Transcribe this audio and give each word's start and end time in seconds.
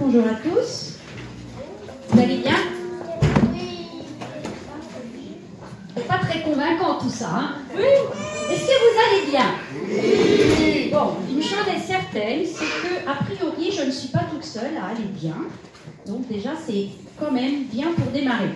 bonjour 0.00 0.24
à 0.26 0.34
tous. 0.34 0.96
Vous 2.08 2.20
allez 2.20 2.38
bien? 2.38 2.56
C'est 5.96 6.06
pas 6.08 6.18
très 6.18 6.40
convaincant 6.42 6.98
tout 6.98 7.10
ça, 7.10 7.28
hein? 7.30 7.54
Oui 7.76 7.82
Est-ce 8.50 8.62
que 8.66 8.76
vous 8.80 8.98
allez 9.06 9.30
bien? 9.30 9.46
Oui 9.86 10.90
Bon, 10.90 11.12
une 11.30 11.42
chose 11.42 11.68
est 11.68 11.86
certaine, 11.86 12.44
c'est 12.46 12.64
que, 12.64 13.08
a 13.08 13.14
priori, 13.24 13.70
je 13.70 13.82
ne 13.84 13.90
suis 13.90 14.08
pas 14.08 14.24
toute 14.30 14.44
seule 14.44 14.76
à 14.76 14.86
aller 14.88 15.04
bien. 15.04 15.36
Donc 16.06 16.26
déjà, 16.28 16.50
c'est 16.66 16.86
quand 17.18 17.30
même 17.30 17.64
bien 17.64 17.92
pour 17.92 18.06
démarrer. 18.06 18.50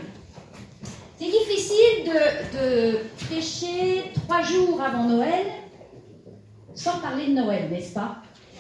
C'est 1.18 1.26
difficile 1.26 2.06
de, 2.06 2.58
de 2.58 2.98
prêcher 3.26 4.10
trois 4.14 4.42
jours 4.42 4.80
avant 4.82 5.04
Noël 5.04 5.46
sans 6.74 6.98
parler 6.98 7.28
de 7.28 7.32
Noël, 7.34 7.68
n'est-ce 7.70 7.92
pas? 7.94 8.16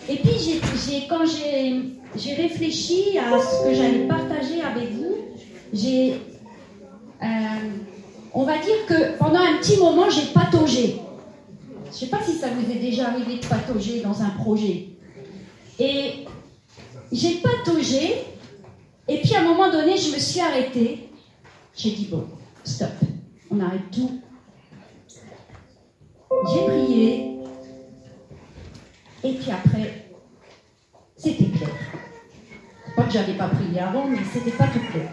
Et 0.08 0.16
puis, 0.16 0.32
j'ai, 0.38 1.06
quand 1.08 1.24
j'ai, 1.26 2.34
réfléchi 2.34 3.18
à 3.18 3.38
ce 3.40 3.64
que 3.64 3.74
j'allais 3.74 4.06
partager 4.06 4.60
avec 4.60 4.92
vous, 4.92 5.16
j'ai, 5.72 6.20
euh, 7.22 7.26
on 8.32 8.44
va 8.44 8.58
dire 8.58 8.86
que 8.86 9.18
pendant 9.18 9.40
un 9.40 9.58
petit 9.58 9.78
moment, 9.78 10.10
j'ai 10.10 10.32
pataugé. 10.32 11.00
Je 11.86 11.90
ne 11.90 11.94
sais 11.94 12.06
pas 12.06 12.22
si 12.22 12.32
ça 12.32 12.48
vous 12.48 12.70
est 12.70 12.80
déjà 12.80 13.08
arrivé 13.08 13.38
de 13.38 13.46
patauger 13.46 14.00
dans 14.00 14.20
un 14.20 14.30
projet. 14.30 14.88
Et 15.78 16.26
j'ai 17.12 17.36
pataugé, 17.36 18.24
et 19.08 19.20
puis 19.20 19.34
à 19.34 19.40
un 19.40 19.44
moment 19.44 19.70
donné, 19.70 19.96
je 19.96 20.12
me 20.12 20.18
suis 20.18 20.40
arrêtée. 20.40 21.08
J'ai 21.76 21.90
dit, 21.90 22.08
bon, 22.10 22.24
stop, 22.64 22.90
on 23.50 23.60
arrête 23.60 23.90
tout. 23.92 24.20
J'ai 26.52 26.64
prié, 26.64 27.33
et 29.24 29.32
puis 29.32 29.50
après, 29.50 30.10
c'était 31.16 31.46
clair. 31.46 31.70
Pas 32.94 33.04
que 33.04 33.12
j'avais 33.12 33.32
pas 33.32 33.48
prié 33.48 33.80
avant, 33.80 34.06
mais 34.06 34.18
c'était 34.32 34.56
pas 34.56 34.66
tout 34.66 34.92
clair. 34.92 35.10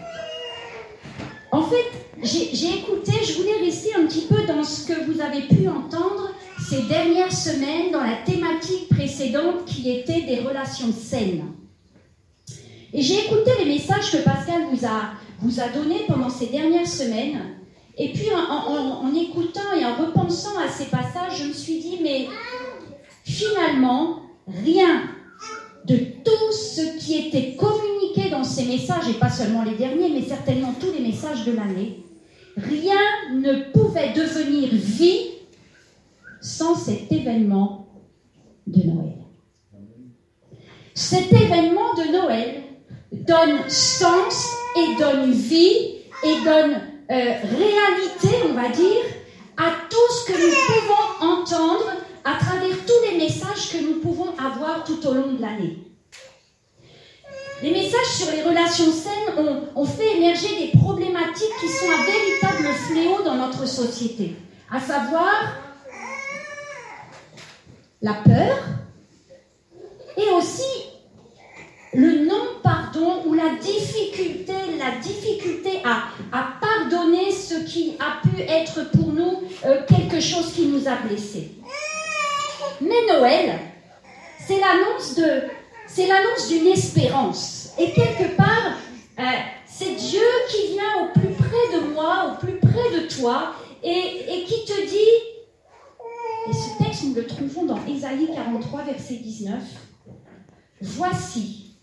En 1.50 1.62
fait, 1.62 1.86
j'ai 2.22 2.78
écouté, 2.78 3.12
je 3.26 3.38
voulais 3.38 3.58
rester 3.64 3.94
un 3.94 4.06
petit 4.06 4.26
peu 4.28 4.46
dans 4.46 4.62
ce 4.62 4.86
que 4.86 5.04
vous 5.10 5.20
avez 5.20 5.42
pu 5.42 5.66
entendre 5.66 6.30
ces 6.68 6.82
dernières 6.82 7.32
semaines 7.32 7.90
dans 7.90 8.02
la 8.02 8.16
thématique 8.24 8.88
précédente 8.90 9.64
qui 9.64 9.90
était 9.90 10.22
des 10.22 10.40
relations 10.40 10.92
saines. 10.92 11.44
Et 12.92 13.00
j'ai 13.00 13.24
écouté 13.24 13.50
les 13.58 13.64
messages 13.64 14.12
que 14.12 14.18
Pascal 14.18 14.62
vous 15.40 15.60
a, 15.60 15.68
donnés 15.68 16.04
pendant 16.06 16.28
ces 16.28 16.46
dernières 16.46 16.86
semaines. 16.86 17.56
Et 17.98 18.12
puis 18.12 18.28
en 18.34 19.14
écoutant 19.14 19.72
et 19.78 19.84
en 19.84 19.96
repensant 19.96 20.58
à 20.58 20.68
ces 20.68 20.86
passages, 20.86 21.38
je 21.38 21.48
me 21.48 21.52
suis 21.52 21.78
dit, 21.80 21.98
mais 22.02 22.28
finalement, 23.24 24.22
rien 24.46 25.02
de 25.84 25.96
tout 25.96 26.52
ce 26.52 26.98
qui 26.98 27.26
était 27.26 27.56
communiqué 27.56 28.30
dans 28.30 28.44
ces 28.44 28.64
messages, 28.64 29.08
et 29.08 29.14
pas 29.14 29.30
seulement 29.30 29.64
les 29.64 29.74
derniers, 29.74 30.08
mais 30.08 30.22
certainement 30.22 30.74
tous 30.78 30.92
les 30.92 31.00
messages 31.00 31.44
de 31.44 31.52
l'année, 31.52 32.04
rien 32.56 33.00
ne 33.34 33.70
pouvait 33.72 34.12
devenir 34.12 34.68
vie 34.72 35.30
sans 36.40 36.74
cet 36.74 37.10
événement 37.10 37.88
de 38.66 38.82
Noël. 38.86 39.12
Cet 40.94 41.32
événement 41.32 41.94
de 41.94 42.12
Noël 42.12 42.62
donne 43.12 43.68
sens 43.68 44.46
et 44.76 45.00
donne 45.00 45.32
vie 45.32 45.96
et 46.24 46.44
donne 46.44 46.80
euh, 47.10 47.34
réalité, 47.42 48.36
on 48.48 48.54
va 48.54 48.68
dire, 48.68 49.04
à 49.56 49.70
tout 49.90 50.12
ce 50.14 50.32
que 50.32 50.38
nous 50.38 50.54
pouvons 50.66 51.32
entendre 51.32 52.01
à 52.24 52.34
travers 52.34 52.76
tous 52.86 53.10
les 53.10 53.18
messages 53.18 53.70
que 53.72 53.78
nous 53.78 54.00
pouvons 54.00 54.36
avoir 54.38 54.84
tout 54.84 55.04
au 55.06 55.14
long 55.14 55.32
de 55.32 55.40
l'année. 55.40 55.78
Les 57.62 57.70
messages 57.70 58.06
sur 58.06 58.32
les 58.32 58.42
relations 58.42 58.90
saines 58.90 59.46
ont, 59.76 59.84
fait 59.86 60.16
émerger 60.16 60.48
des 60.58 60.78
problématiques 60.78 61.54
qui 61.60 61.68
sont 61.68 61.90
un 61.90 62.04
véritable 62.04 62.74
fléau 62.74 63.22
dans 63.24 63.36
notre 63.36 63.66
société, 63.68 64.34
à 64.70 64.80
savoir 64.80 65.32
la 68.00 68.14
peur 68.14 68.56
et 70.16 70.28
aussi 70.30 70.62
le 71.94 72.24
non-pardon 72.24 73.22
ou 73.26 73.34
la 73.34 73.54
difficulté, 73.60 74.54
la 74.78 74.98
difficulté 75.00 75.82
à, 75.84 76.08
pardonner 76.60 77.30
ce 77.30 77.64
qui 77.64 77.94
a 78.00 78.26
pu 78.26 78.42
être 78.42 78.90
pour 78.90 79.12
nous 79.12 79.42
euh, 79.64 79.82
quelque 79.86 80.20
chose 80.20 80.52
qui 80.52 80.66
nous 80.66 80.88
a 80.88 80.96
blessés. 80.96 81.52
Mais 82.80 83.06
Noël, 83.08 83.58
c'est 84.46 84.58
l'annonce 84.58 86.48
d'une 86.48 86.66
espérance. 86.68 87.72
Et 87.78 87.92
quelque 87.92 88.36
part, 88.36 88.76
euh, 89.18 89.22
c'est 89.66 89.94
Dieu 89.94 90.20
qui 90.50 90.72
vient 90.72 91.04
au 91.04 91.18
plus 91.18 91.32
près 91.34 91.78
de 91.78 91.92
moi, 91.92 92.32
au 92.32 92.44
plus 92.44 92.58
près 92.58 93.00
de 93.00 93.06
toi, 93.06 93.54
et, 93.82 94.44
qui 94.46 94.64
te 94.64 94.88
dit, 94.88 95.14
et 96.48 96.52
ce 96.52 96.82
texte 96.82 97.04
nous 97.04 97.14
le 97.14 97.26
trouvons 97.26 97.64
dans 97.64 97.84
Ésaïe 97.86 98.28
43, 98.34 98.84
verset 98.84 99.14
19, 99.14 99.62
Voici, 100.84 101.76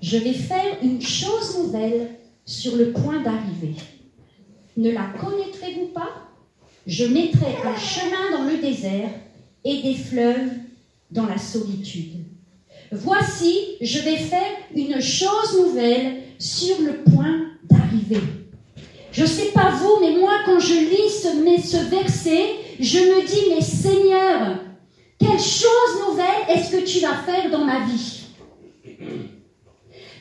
je 0.00 0.16
vais 0.16 0.32
faire 0.32 0.78
une 0.82 1.02
chose 1.02 1.58
nouvelle 1.58 2.16
sur 2.46 2.76
le 2.76 2.92
point 2.92 3.20
d'arriver. 3.20 3.74
Ne 4.78 4.90
la 4.90 5.12
connaîtrez-vous 5.20 5.88
pas? 5.88 6.10
Je 6.86 7.04
mettrai 7.04 7.56
un 7.64 7.76
chemin 7.76 8.38
dans 8.38 8.44
le 8.44 8.56
désert 8.56 9.10
et 9.66 9.82
des 9.82 9.94
fleuves 9.94 10.52
dans 11.10 11.26
la 11.26 11.38
solitude. 11.38 12.24
Voici, 12.92 13.76
je 13.80 13.98
vais 13.98 14.16
faire 14.16 14.52
une 14.74 15.00
chose 15.00 15.58
nouvelle 15.60 16.22
sur 16.38 16.80
le 16.80 17.02
point 17.02 17.48
d'arriver. 17.64 18.22
Je 19.10 19.22
ne 19.22 19.26
sais 19.26 19.50
pas 19.52 19.70
vous, 19.70 19.98
mais 20.00 20.16
moi, 20.16 20.34
quand 20.44 20.60
je 20.60 20.74
lis 20.74 21.10
ce, 21.10 21.68
ce 21.68 21.84
verset, 21.90 22.46
je 22.78 22.98
me 22.98 23.26
dis, 23.26 23.54
mais 23.54 23.60
Seigneur, 23.60 24.60
quelle 25.18 25.40
chose 25.40 26.06
nouvelle 26.08 26.44
est-ce 26.48 26.70
que 26.70 26.84
tu 26.84 27.00
vas 27.00 27.16
faire 27.24 27.50
dans 27.50 27.64
ma 27.64 27.80
vie? 27.86 28.20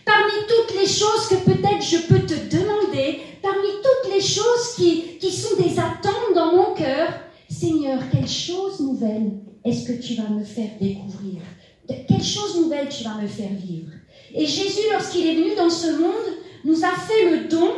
Parmi 0.05 0.31
toutes 0.47 0.79
les 0.79 0.87
choses 0.87 1.27
que 1.29 1.35
peut-être 1.35 1.83
je 1.83 1.97
peux 2.07 2.21
te 2.21 2.55
demander, 2.55 3.19
parmi 3.43 3.67
toutes 3.83 4.13
les 4.13 4.21
choses 4.21 4.75
qui, 4.75 5.17
qui 5.19 5.31
sont 5.31 5.55
des 5.57 5.77
attentes 5.77 6.33
dans 6.33 6.55
mon 6.55 6.73
cœur, 6.73 7.09
Seigneur, 7.49 7.99
quelle 8.11 8.27
chose 8.27 8.79
nouvelle 8.79 9.31
est-ce 9.63 9.87
que 9.87 10.01
tu 10.01 10.15
vas 10.15 10.29
me 10.29 10.43
faire 10.43 10.69
découvrir? 10.79 11.41
Quelle 11.87 12.23
chose 12.23 12.57
nouvelle 12.57 12.87
tu 12.89 13.03
vas 13.03 13.15
me 13.15 13.27
faire 13.27 13.51
vivre? 13.51 13.91
Et 14.33 14.45
Jésus, 14.45 14.81
lorsqu'il 14.91 15.25
est 15.27 15.35
venu 15.35 15.55
dans 15.55 15.69
ce 15.69 15.99
monde, 15.99 16.37
nous 16.63 16.83
a 16.83 16.91
fait 16.91 17.29
le 17.29 17.47
don 17.47 17.73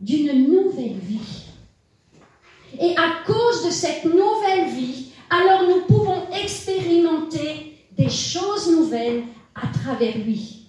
d'une 0.00 0.48
nouvelle 0.48 0.98
vie. 0.98 1.44
Et 2.78 2.96
à 2.96 3.22
cause 3.26 3.66
de 3.66 3.70
cette 3.70 4.04
nouvelle 4.04 4.70
vie, 4.74 5.12
alors 5.28 5.68
nous 5.68 5.82
pouvons 5.82 6.30
expérimenter 6.32 7.76
des 7.96 8.08
choses 8.08 8.70
nouvelles 8.70 9.24
à 9.54 9.66
travers 9.66 10.16
lui. 10.18 10.68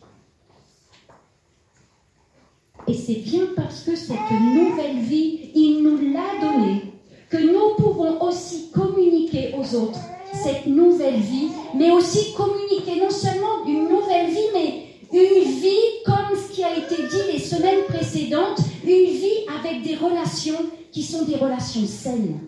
Et 2.88 2.94
c'est 2.94 3.16
bien 3.16 3.48
parce 3.56 3.84
que 3.84 3.96
cette 3.96 4.32
nouvelle 4.32 5.00
vie, 5.00 5.52
il 5.56 5.82
nous 5.84 6.14
l'a 6.14 6.42
donnée 6.42 6.91
que 7.32 7.38
nous 7.38 7.76
pouvons 7.78 8.22
aussi 8.22 8.70
communiquer 8.72 9.56
aux 9.58 9.76
autres 9.76 10.00
cette 10.34 10.68
nouvelle 10.68 11.20
vie, 11.20 11.48
mais 11.76 11.92
aussi 11.92 12.34
communiquer 12.34 13.00
non 13.00 13.10
seulement 13.10 13.66
une 13.66 13.88
nouvelle 13.88 14.30
vie, 14.30 14.50
mais 14.54 14.84
une 15.14 15.52
vie 15.60 16.04
comme 16.06 16.38
ce 16.38 16.54
qui 16.54 16.64
a 16.64 16.78
été 16.78 16.96
dit 16.96 17.32
les 17.34 17.40
semaines 17.40 17.86
précédentes, 17.88 18.60
une 18.84 18.90
vie 18.90 19.46
avec 19.60 19.82
des 19.84 19.96
relations 19.96 20.66
qui 20.92 21.04
sont 21.04 21.24
des 21.24 21.36
relations 21.36 21.86
saines. 21.86 22.40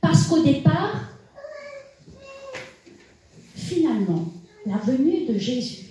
Parce 0.00 0.26
qu'au 0.26 0.42
départ, 0.42 0.94
finalement, 3.54 4.26
la 4.66 4.76
venue 4.78 5.26
de 5.26 5.38
Jésus, 5.38 5.86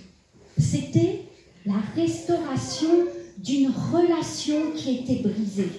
c'était 0.58 1.22
la 1.64 1.80
restauration 1.94 3.06
d'une 3.38 3.70
relation 3.92 4.72
qui 4.74 4.96
était 4.96 5.22
brisée 5.22 5.70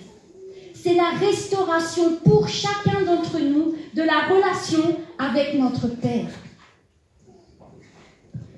c'est 0.81 0.95
la 0.95 1.09
restauration 1.09 2.15
pour 2.23 2.47
chacun 2.47 3.03
d'entre 3.05 3.39
nous 3.39 3.75
de 3.93 4.01
la 4.01 4.27
relation 4.29 4.97
avec 5.17 5.59
notre 5.59 5.87
Père. 5.87 6.29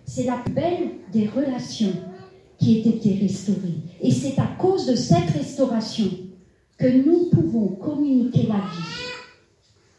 C'est 0.06 0.26
la 0.26 0.44
belle 0.52 0.92
des 1.12 1.28
relations 1.28 1.94
qui 2.60 2.78
ait 2.78 2.90
été 2.90 3.16
restaurée. 3.16 3.80
Et 4.02 4.12
c'est 4.12 4.38
à 4.40 4.48
cause 4.60 4.86
de 4.86 4.96
cette 4.96 5.32
restauration 5.32 6.10
que 6.78 6.88
nous 6.88 7.30
pouvons 7.32 7.68
communiquer 7.68 8.44
la 8.44 8.56
vie 8.56 9.02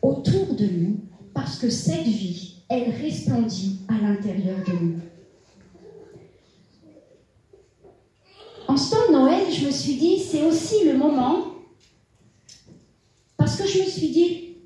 autour 0.00 0.54
de 0.54 0.66
nous, 0.66 1.00
parce 1.34 1.58
que 1.58 1.70
cette 1.70 2.04
vie, 2.04 2.62
elle 2.68 2.90
resplendit 3.02 3.78
à 3.88 4.00
l'intérieur 4.00 4.58
de 4.66 4.72
nous. 4.72 4.94
En 8.68 8.76
ce 8.76 8.90
temps 8.90 9.08
de 9.08 9.12
Noël, 9.12 9.44
je 9.52 9.66
me 9.66 9.70
suis 9.70 9.94
dit, 9.94 10.18
c'est 10.18 10.42
aussi 10.42 10.84
le 10.84 10.96
moment 10.96 11.51
parce 13.52 13.70
que 13.70 13.78
je 13.78 13.84
me 13.84 13.88
suis 13.88 14.08
dit, 14.08 14.56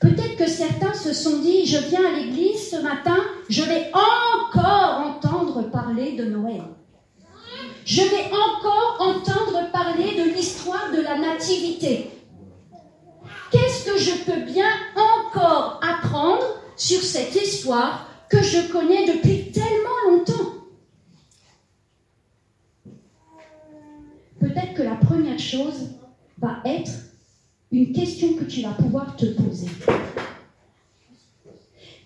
peut-être 0.00 0.36
que 0.36 0.48
certains 0.48 0.94
se 0.94 1.12
sont 1.12 1.38
dit, 1.38 1.64
je 1.64 1.78
viens 1.78 2.04
à 2.04 2.16
l'église 2.16 2.70
ce 2.70 2.82
matin, 2.82 3.16
je 3.48 3.62
vais 3.62 3.92
encore 3.92 5.06
entendre 5.06 5.70
parler 5.70 6.16
de 6.16 6.24
Noël. 6.24 6.62
Je 7.84 8.02
vais 8.02 8.24
encore 8.32 8.96
entendre 8.98 9.70
parler 9.70 10.16
de 10.16 10.34
l'histoire 10.34 10.90
de 10.92 11.02
la 11.02 11.18
nativité. 11.18 12.10
Qu'est-ce 13.52 13.84
que 13.84 13.96
je 13.96 14.24
peux 14.24 14.40
bien 14.50 14.70
encore 14.96 15.80
apprendre 15.80 16.44
sur 16.76 17.00
cette 17.00 17.36
histoire 17.36 18.08
que 18.28 18.42
je 18.42 18.72
connais 18.72 19.06
depuis 19.06 19.52
tellement 19.52 20.10
longtemps? 20.10 20.52
Peut-être 24.40 24.74
que 24.74 24.82
la 24.82 24.96
première 24.96 25.38
chose 25.38 25.90
va 26.38 26.56
être 26.64 26.90
une 27.72 27.92
question 27.92 28.34
que 28.34 28.44
tu 28.44 28.62
vas 28.62 28.70
pouvoir 28.70 29.16
te 29.16 29.26
poser. 29.26 29.68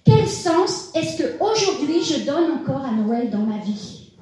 Quel 0.04 0.26
sens 0.26 0.90
est-ce 0.94 1.18
que 1.18 1.42
aujourd'hui 1.42 2.02
je 2.02 2.24
donne 2.24 2.52
encore 2.52 2.84
à 2.84 2.92
Noël 2.92 3.30
dans 3.30 3.44
ma 3.44 3.58
vie? 3.58 4.12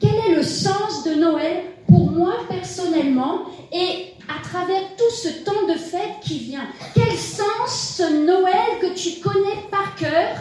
Quel 0.00 0.14
est 0.14 0.34
le 0.34 0.42
sens 0.42 1.04
de 1.04 1.14
Noël 1.14 1.64
pour 1.86 2.10
moi 2.10 2.34
personnellement 2.48 3.44
et 3.72 4.14
à 4.28 4.42
travers 4.42 4.96
tout 4.96 5.14
ce 5.14 5.44
temps 5.44 5.66
de 5.68 5.74
fête 5.74 6.20
qui 6.22 6.38
vient? 6.38 6.66
Quel 6.94 7.12
sens 7.16 7.96
ce 7.98 8.24
Noël 8.24 8.78
que 8.80 8.94
tu 8.94 9.20
connais 9.20 9.68
par 9.70 9.94
cœur 9.96 10.38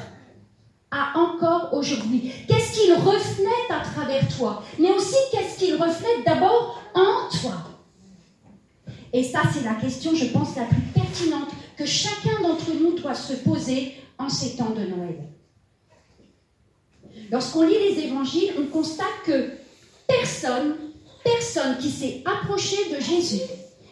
a 0.91 1.19
encore 1.19 1.73
aujourd'hui? 1.73 2.31
Qu'est-ce 2.47 2.79
qu'il 2.79 2.93
reflète 2.93 3.69
à 3.69 3.81
travers 3.81 4.25
toi? 4.37 4.63
Mais 4.79 4.91
aussi 4.91 5.17
qu'est-ce 5.31 5.59
qu'il 5.59 5.75
reflète 5.75 6.25
d'abord 6.25 6.81
en 6.95 7.29
toi? 7.41 7.78
Et 9.13 9.23
ça, 9.23 9.41
c'est 9.51 9.63
la 9.63 9.75
question, 9.75 10.13
je 10.15 10.25
pense, 10.25 10.55
la 10.55 10.65
plus 10.65 10.81
pertinente 10.93 11.49
que 11.77 11.85
chacun 11.85 12.41
d'entre 12.41 12.71
nous 12.79 12.93
doit 12.93 13.15
se 13.15 13.33
poser 13.33 13.95
en 14.17 14.29
ces 14.29 14.55
temps 14.55 14.71
de 14.71 14.85
Noël. 14.85 15.19
Lorsqu'on 17.31 17.63
lit 17.63 17.77
les 17.89 18.03
évangiles, 18.03 18.53
on 18.59 18.65
constate 18.65 19.23
que 19.25 19.51
personne, 20.07 20.75
personne 21.23 21.77
qui 21.77 21.89
s'est 21.89 22.23
approché 22.25 22.77
de 22.93 22.99
Jésus 22.99 23.41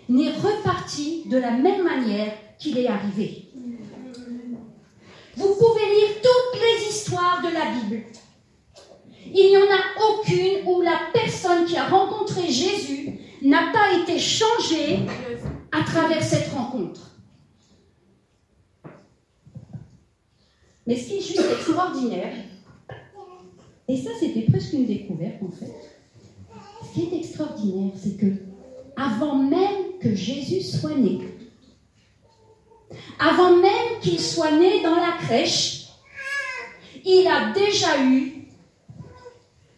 n'est 0.09 0.33
reparti 0.33 1.23
de 1.27 1.37
la 1.37 1.51
même 1.51 1.83
manière 1.83 2.33
qu'il 2.59 2.77
est 2.77 2.87
arrivé. 2.87 3.45
Vous 5.35 5.53
pouvez 5.53 5.85
lire 5.95 6.15
toutes 6.21 6.61
les 6.61 6.89
histoires 6.89 7.41
de 7.43 7.53
la 7.53 7.71
Bible. 7.71 8.03
Il 9.33 9.49
n'y 9.49 9.57
en 9.57 9.61
a 9.61 10.09
aucune 10.09 10.65
où 10.65 10.81
la 10.81 10.99
personne 11.13 11.65
qui 11.65 11.77
a 11.77 11.87
rencontré 11.87 12.49
Jésus 12.49 13.16
n'a 13.41 13.71
pas 13.71 13.99
été 14.01 14.19
changée 14.19 14.99
à 15.71 15.83
travers 15.83 16.23
cette 16.23 16.49
rencontre. 16.49 17.11
Mais 20.85 20.95
ce 20.95 21.07
qui 21.07 21.17
est 21.17 21.21
juste 21.21 21.51
extraordinaire, 21.51 22.33
et 23.87 23.97
ça 23.97 24.11
c'était 24.19 24.43
presque 24.43 24.73
une 24.73 24.85
découverte 24.85 25.43
en 25.43 25.51
fait, 25.51 25.73
ce 26.83 26.93
qui 26.93 27.07
est 27.07 27.17
extraordinaire, 27.17 27.91
c'est 27.95 28.17
que 28.17 28.33
avant 28.95 29.35
même 29.35 29.99
que 29.99 30.15
Jésus 30.15 30.61
soit 30.61 30.95
né, 30.95 31.19
avant 33.19 33.57
même 33.57 33.99
qu'il 34.01 34.19
soit 34.19 34.51
né 34.51 34.81
dans 34.81 34.95
la 34.95 35.17
crèche, 35.19 35.89
il 37.05 37.27
a 37.27 37.51
déjà 37.53 38.01
eu 38.03 38.36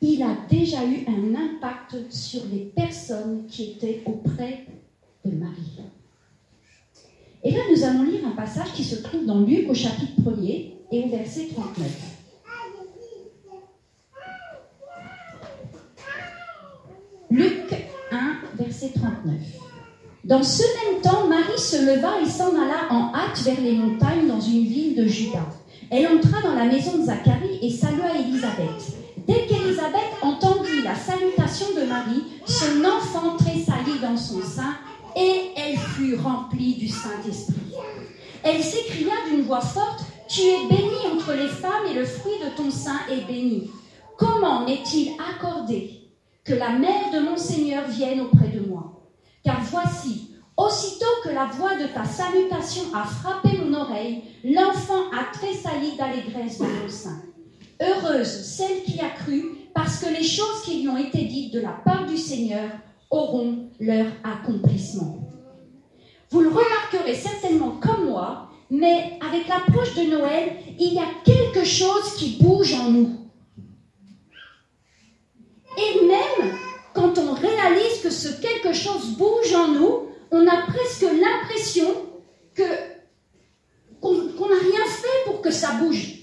il 0.01 0.24
a 0.24 0.36
déjà 0.50 0.86
eu 0.86 1.06
un 1.07 1.36
impact 1.36 2.12
sur 2.12 2.42
les 2.51 2.72
personnes 2.75 3.46
qui 3.48 3.72
étaient 3.72 4.01
auprès 4.06 4.66
de 5.25 5.36
Marie. 5.36 5.80
Et 7.44 7.51
là, 7.51 7.60
nous 7.72 7.84
allons 7.84 8.04
lire 8.04 8.25
un 8.25 8.31
passage 8.31 8.74
qui 8.74 8.84
se 8.84 8.96
trouve 8.96 9.25
dans 9.25 9.42
Luc 9.42 9.69
au 9.69 9.74
chapitre 9.74 10.22
1er 10.22 10.74
et 10.92 11.04
au 11.04 11.10
verset 11.10 11.48
39. 11.54 12.16
Luc 17.31 17.74
1, 18.12 18.38
verset 18.57 18.92
39. 18.95 19.36
Dans 20.24 20.44
ce 20.44 20.63
même 20.63 21.02
temps, 21.02 21.28
Marie 21.28 21.57
se 21.57 21.78
leva 21.78 22.22
et 22.22 22.25
s'en 22.25 22.50
alla 22.50 22.92
en 22.92 23.13
hâte 23.13 23.42
vers 23.44 23.62
les 23.62 23.74
montagnes 23.74 24.28
dans 24.28 24.42
une 24.42 24.63
ville 24.63 24.95
de 24.95 25.07
Juda. 25.07 25.45
Elle 25.90 26.07
entra 26.07 26.42
dans 26.42 26.56
la 26.56 26.66
maison 26.66 26.98
de 26.98 27.04
Zacharie 27.04 27.60
et 27.62 27.72
salua 27.72 28.18
Élisabeth. 28.19 28.99
Dès 29.30 29.46
qu'Élisabeth 29.46 30.10
entendit 30.24 30.81
la 30.84 30.96
salutation 30.96 31.68
de 31.80 31.86
Marie, 31.86 32.24
son 32.48 32.84
enfant 32.84 33.38
tressaillit 33.38 34.00
dans 34.02 34.18
son 34.18 34.42
sein 34.42 34.74
et 35.16 35.52
elle 35.56 35.78
fut 35.78 36.16
remplie 36.16 36.74
du 36.74 36.88
Saint-Esprit. 36.88 37.76
Elle 38.42 38.64
s'écria 38.64 39.14
d'une 39.30 39.44
voix 39.44 39.62
forte, 39.62 40.00
Tu 40.28 40.42
es 40.42 40.68
bénie 40.68 41.14
entre 41.14 41.34
les 41.34 41.48
femmes 41.48 41.86
et 41.92 41.94
le 41.94 42.06
fruit 42.06 42.40
de 42.44 42.58
ton 42.58 42.72
sein 42.72 43.02
est 43.12 43.28
béni. 43.28 43.70
Comment 44.18 44.66
n'est-il 44.66 45.12
accordé 45.20 46.10
que 46.44 46.56
la 46.56 46.70
mère 46.70 47.12
de 47.14 47.20
mon 47.20 47.38
Seigneur 47.38 47.88
vienne 47.88 48.22
auprès 48.22 48.48
de 48.48 48.62
moi? 48.68 49.00
Car 49.44 49.62
voici, 49.70 50.31
aussitôt 50.58 51.06
que 51.24 51.30
la 51.30 51.46
voix 51.46 51.76
de 51.76 51.86
ta 51.86 52.04
salutation 52.04 52.81
a 52.96 53.06
frappé 53.06 53.60
mon 53.60 53.80
oreille, 53.80 54.24
l'enfant 54.44 55.04
a 55.12 55.31
tressailli 55.31 55.96
d'allégresse 55.98 56.58
dans 56.58 56.66
mon 56.66 56.90
sein. 56.90 57.29
Heureuse 57.81 58.28
celle 58.28 58.84
qui 58.84 59.00
a 59.00 59.10
cru, 59.10 59.56
parce 59.74 60.00
que 60.00 60.10
les 60.10 60.24
choses 60.24 60.62
qui 60.66 60.81
lui 60.81 60.90
ont 60.90 60.98
été 60.98 61.24
dites 61.24 61.54
de 61.54 61.62
la 61.62 61.72
part 61.86 62.06
du 62.06 62.18
Seigneur 62.18 62.70
auront 63.10 63.70
leur 63.80 64.08
accomplissement. 64.24 65.20
Vous 66.30 66.42
le 66.42 66.50
remarquerez 66.50 67.16
certainement 67.16 67.80
comme 67.81 68.10
moi, 68.10 68.50
mais 68.70 69.18
avec 69.28 69.48
l'approche 69.48 69.96
de 69.96 70.04
Noël, 70.04 70.58
il 70.80 70.94
y 70.94 71.00
a 71.00 71.08
quelque 71.24 71.64
chose 71.64 72.16
qui 72.18 72.38
bouge 72.42 72.74
en 72.74 72.92
nous. 72.92 73.16
Et 75.78 76.06
même 76.06 76.58
quand 76.94 77.18
on 77.18 77.34
réalise 77.34 78.02
que 78.04 78.10
ce 78.10 78.42
quelque 78.42 78.74
chose 78.74 79.18
bouge 79.18 79.54
en 79.56 79.70
nous, 79.70 80.10
on 80.31 80.46
a 80.48 80.68
presque 80.68 81.02
l'impression 81.04 81.88
que 82.54 82.64
qu'on 84.02 84.14
n'a 84.14 84.60
rien 84.60 84.86
fait 84.86 85.26
pour 85.26 85.42
que 85.42 85.52
ça 85.52 85.74
bouge. 85.74 86.19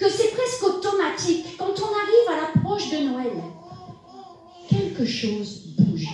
Que 0.00 0.08
c'est 0.08 0.30
presque 0.30 0.64
automatique. 0.64 1.58
Quand 1.58 1.66
on 1.66 1.92
arrive 1.94 2.28
à 2.30 2.36
l'approche 2.40 2.90
de 2.90 2.96
Noël, 3.06 3.32
quelque 4.66 5.04
chose 5.04 5.74
bouge. 5.76 6.08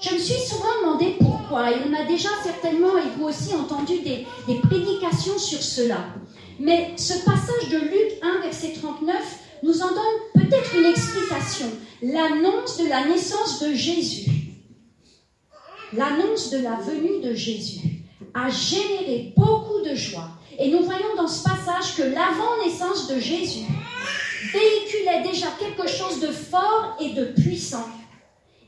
Je 0.00 0.14
me 0.14 0.18
suis 0.18 0.40
souvent 0.40 0.80
demandé 0.82 1.14
pourquoi, 1.20 1.70
et 1.70 1.76
on 1.88 1.94
a 1.94 2.04
déjà 2.04 2.30
certainement, 2.42 2.98
et 2.98 3.16
vous 3.16 3.26
aussi, 3.26 3.54
entendu 3.54 4.00
des, 4.00 4.26
prédications 4.68 5.38
sur 5.38 5.62
cela. 5.62 6.08
Mais 6.58 6.94
ce 6.96 7.24
passage 7.24 7.68
de 7.70 7.78
Luc 7.78 8.18
1, 8.22 8.40
verset 8.42 8.72
39, 8.72 9.16
nous 9.62 9.80
en 9.80 9.88
donne 9.88 10.42
peut-être 10.42 10.74
une 10.76 10.86
explication. 10.86 11.66
L'annonce 12.02 12.78
de 12.78 12.88
la 12.88 13.06
naissance 13.06 13.62
de 13.62 13.72
Jésus, 13.72 14.30
l'annonce 15.92 16.50
de 16.50 16.58
la 16.58 16.74
venue 16.74 17.22
de 17.22 17.34
Jésus 17.34 18.02
a 18.34 18.50
généré 18.50 19.32
beaucoup 19.36 19.80
de 19.88 19.94
joie. 19.94 20.28
Et 20.58 20.70
nous 20.70 20.84
voyons 20.84 21.16
dans 21.16 21.26
ce 21.26 21.42
passage 21.42 21.96
que 21.96 22.02
l'avant-naissance 22.02 23.08
de 23.08 23.18
Jésus 23.18 23.64
véhiculait 24.52 25.22
déjà 25.30 25.46
quelque 25.58 25.88
chose 25.88 26.20
de 26.20 26.28
fort 26.28 26.96
et 27.00 27.10
de 27.10 27.24
puissant. 27.24 27.86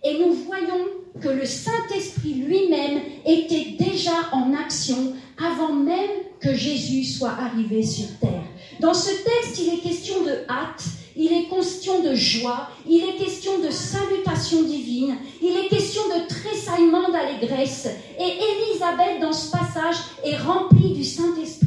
Et 0.03 0.19
nous 0.19 0.33
voyons 0.33 0.87
que 1.21 1.29
le 1.29 1.45
Saint-Esprit 1.45 2.35
lui-même 2.35 3.01
était 3.25 3.77
déjà 3.79 4.13
en 4.33 4.55
action 4.55 5.15
avant 5.39 5.73
même 5.73 6.11
que 6.41 6.55
Jésus 6.55 7.05
soit 7.05 7.31
arrivé 7.31 7.83
sur 7.83 8.07
terre. 8.21 8.45
Dans 8.81 8.95
ce 8.95 9.11
texte, 9.11 9.61
il 9.61 9.75
est 9.75 9.83
question 9.83 10.23
de 10.23 10.33
hâte, 10.49 10.85
il 11.17 11.33
est 11.33 11.49
question 11.49 12.03
de 12.03 12.15
joie, 12.15 12.69
il 12.87 13.03
est 13.03 13.17
question 13.17 13.59
de 13.59 13.71
salutation 13.71 14.63
divine, 14.63 15.17
il 15.43 15.57
est 15.57 15.69
question 15.69 16.03
de 16.09 16.29
tressaillement 16.29 17.09
d'allégresse. 17.11 17.89
Et 18.19 18.35
Élisabeth, 18.71 19.21
dans 19.21 19.33
ce 19.33 19.51
passage, 19.51 19.97
est 20.25 20.37
remplie 20.37 20.93
du 20.93 21.05
Saint-Esprit 21.05 21.66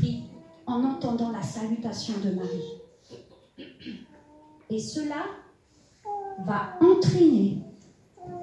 en 0.70 0.84
entendant 0.84 1.32
la 1.32 1.42
salutation 1.42 2.14
de 2.24 2.30
Marie. 2.32 3.68
Et 4.70 4.80
cela 4.80 5.26
va 6.46 6.78
entraîner 6.80 7.64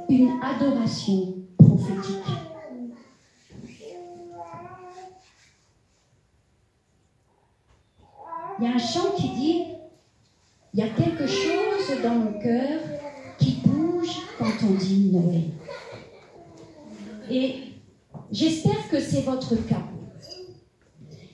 une 0.08 0.40
adoration 0.42 1.34
prophétique. 1.56 2.24
Il 8.58 8.64
y 8.64 8.68
a 8.68 8.74
un 8.74 8.78
chant 8.78 9.12
qui 9.16 9.28
dit, 9.30 9.64
il 10.74 10.80
y 10.80 10.82
a 10.82 10.88
quelque 10.88 11.26
chose 11.26 12.02
dans 12.02 12.14
mon 12.14 12.40
cœur 12.40 12.80
qui 13.38 13.60
bouge 13.64 14.16
quand 14.38 14.52
on 14.68 14.74
dit 14.74 15.10
Noël. 15.12 15.44
Et 17.30 17.74
j'espère 18.32 18.88
que 18.90 18.98
c'est 18.98 19.22
votre 19.22 19.54
cas. 19.66 19.82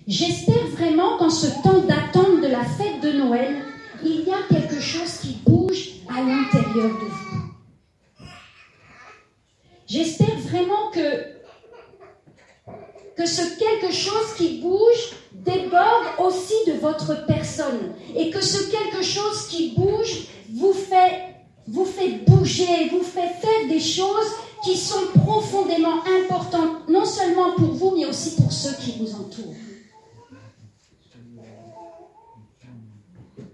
J'espère 0.08 0.66
vraiment 0.76 1.16
qu'en 1.16 1.30
ce 1.30 1.46
temps 1.62 1.78
d'attente 1.86 2.40
de 2.42 2.48
la 2.48 2.64
fête 2.64 3.00
de 3.02 3.12
Noël, 3.12 3.62
il 4.04 4.22
y 4.22 4.32
a 4.32 4.42
quelque 4.48 4.80
chose 4.80 5.18
qui 5.20 5.38
bouge 5.46 5.90
à 6.08 6.20
l'intérieur 6.20 6.88
de 6.88 7.06
vous. 7.06 8.26
J'espère 9.86 10.36
vraiment 10.38 10.90
que, 10.92 11.22
que 13.16 13.26
ce 13.26 13.42
quelque 13.58 13.92
chose 13.92 14.34
qui 14.36 14.60
bouge 14.60 15.14
déborde 15.32 16.06
aussi 16.18 16.54
de 16.66 16.72
votre 16.72 17.24
personne 17.26 17.94
et 18.16 18.30
que 18.30 18.40
ce 18.40 18.70
quelque 18.70 19.04
chose 19.04 19.46
qui 19.48 19.74
bouge 19.76 20.26
vous 20.52 20.72
fait, 20.72 21.36
vous 21.68 21.84
fait 21.84 22.24
bouger, 22.26 22.88
vous 22.90 23.04
fait 23.04 23.28
faire 23.40 23.68
des 23.68 23.80
choses 23.80 24.32
qui 24.64 24.76
sont 24.76 25.06
profondément 25.24 26.02
importantes, 26.22 26.88
non 26.88 27.04
seulement 27.04 27.52
pour 27.52 27.72
vous, 27.72 27.94
mais 27.96 28.06
aussi 28.06 28.34
pour 28.34 28.50
ceux 28.50 28.74
qui 28.82 28.98
vous 28.98 29.14
entourent. 29.14 29.54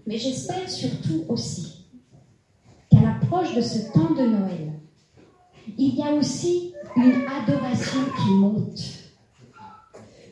Mais 0.05 0.17
j'espère 0.17 0.69
surtout 0.69 1.25
aussi 1.29 1.85
qu'à 2.89 3.01
l'approche 3.01 3.55
de 3.55 3.61
ce 3.61 3.91
temps 3.91 4.13
de 4.13 4.25
Noël, 4.25 4.73
il 5.77 5.95
y 5.95 6.01
a 6.01 6.13
aussi 6.13 6.73
une 6.95 7.25
adoration 7.27 7.99
qui 8.17 8.31
monte. 8.31 8.79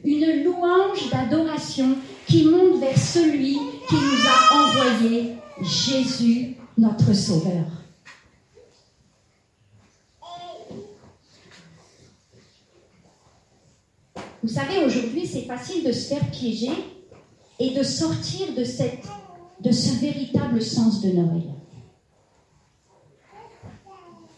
Une 0.03 0.43
louange 0.43 1.09
d'adoration 1.11 1.95
qui 2.27 2.45
monte 2.45 2.79
vers 2.79 2.97
celui 2.97 3.57
qui 3.87 3.95
nous 3.95 4.27
a 4.27 4.63
envoyé, 4.63 5.35
Jésus, 5.61 6.55
notre 6.77 7.13
Sauveur. 7.13 7.65
Vous 14.43 14.53
savez, 14.53 14.85
aujourd'hui, 14.85 15.27
c'est 15.27 15.41
facile 15.41 15.83
de 15.83 15.91
se 15.91 16.07
faire 16.07 16.31
piéger 16.31 16.71
et 17.59 17.71
de 17.71 17.83
sortir 17.83 18.53
de, 18.55 18.63
cette, 18.63 19.05
de 19.61 19.71
ce 19.71 19.99
véritable 19.99 20.61
sens 20.61 21.01
de 21.01 21.09
Noël. 21.09 21.43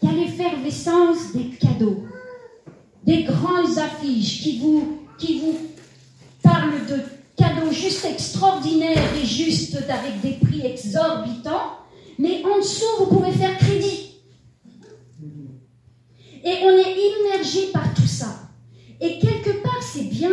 Il 0.02 0.08
y 0.08 0.12
a 0.12 0.14
l'effervescence 0.14 1.32
des 1.34 1.50
cadeaux, 1.50 2.04
des 3.04 3.24
grandes 3.24 3.78
affiches 3.78 4.42
qui 4.42 4.58
vous, 4.58 4.98
qui 5.18 5.40
vous 5.40 5.56
parlent 6.42 6.86
de 6.88 7.00
cadeaux 7.36 7.70
juste 7.70 8.04
extraordinaires 8.04 9.14
et 9.14 9.26
juste 9.26 9.76
avec 9.88 10.20
des 10.22 10.46
prix 10.46 10.64
exorbitants, 10.64 11.78
mais 12.18 12.42
en 12.44 12.58
dessous, 12.58 12.84
vous 12.98 13.06
pouvez 13.06 13.32
faire 13.32 13.56
crédit. 13.58 14.10
Et 16.42 16.54
on 16.64 16.70
est 16.70 16.96
immergé 16.96 17.66
par 17.72 17.92
tout 17.94 18.06
ça. 18.06 18.50
Et 19.00 19.18
quelque 19.18 19.62
part, 19.62 19.82
c'est 19.82 20.04
bien. 20.04 20.30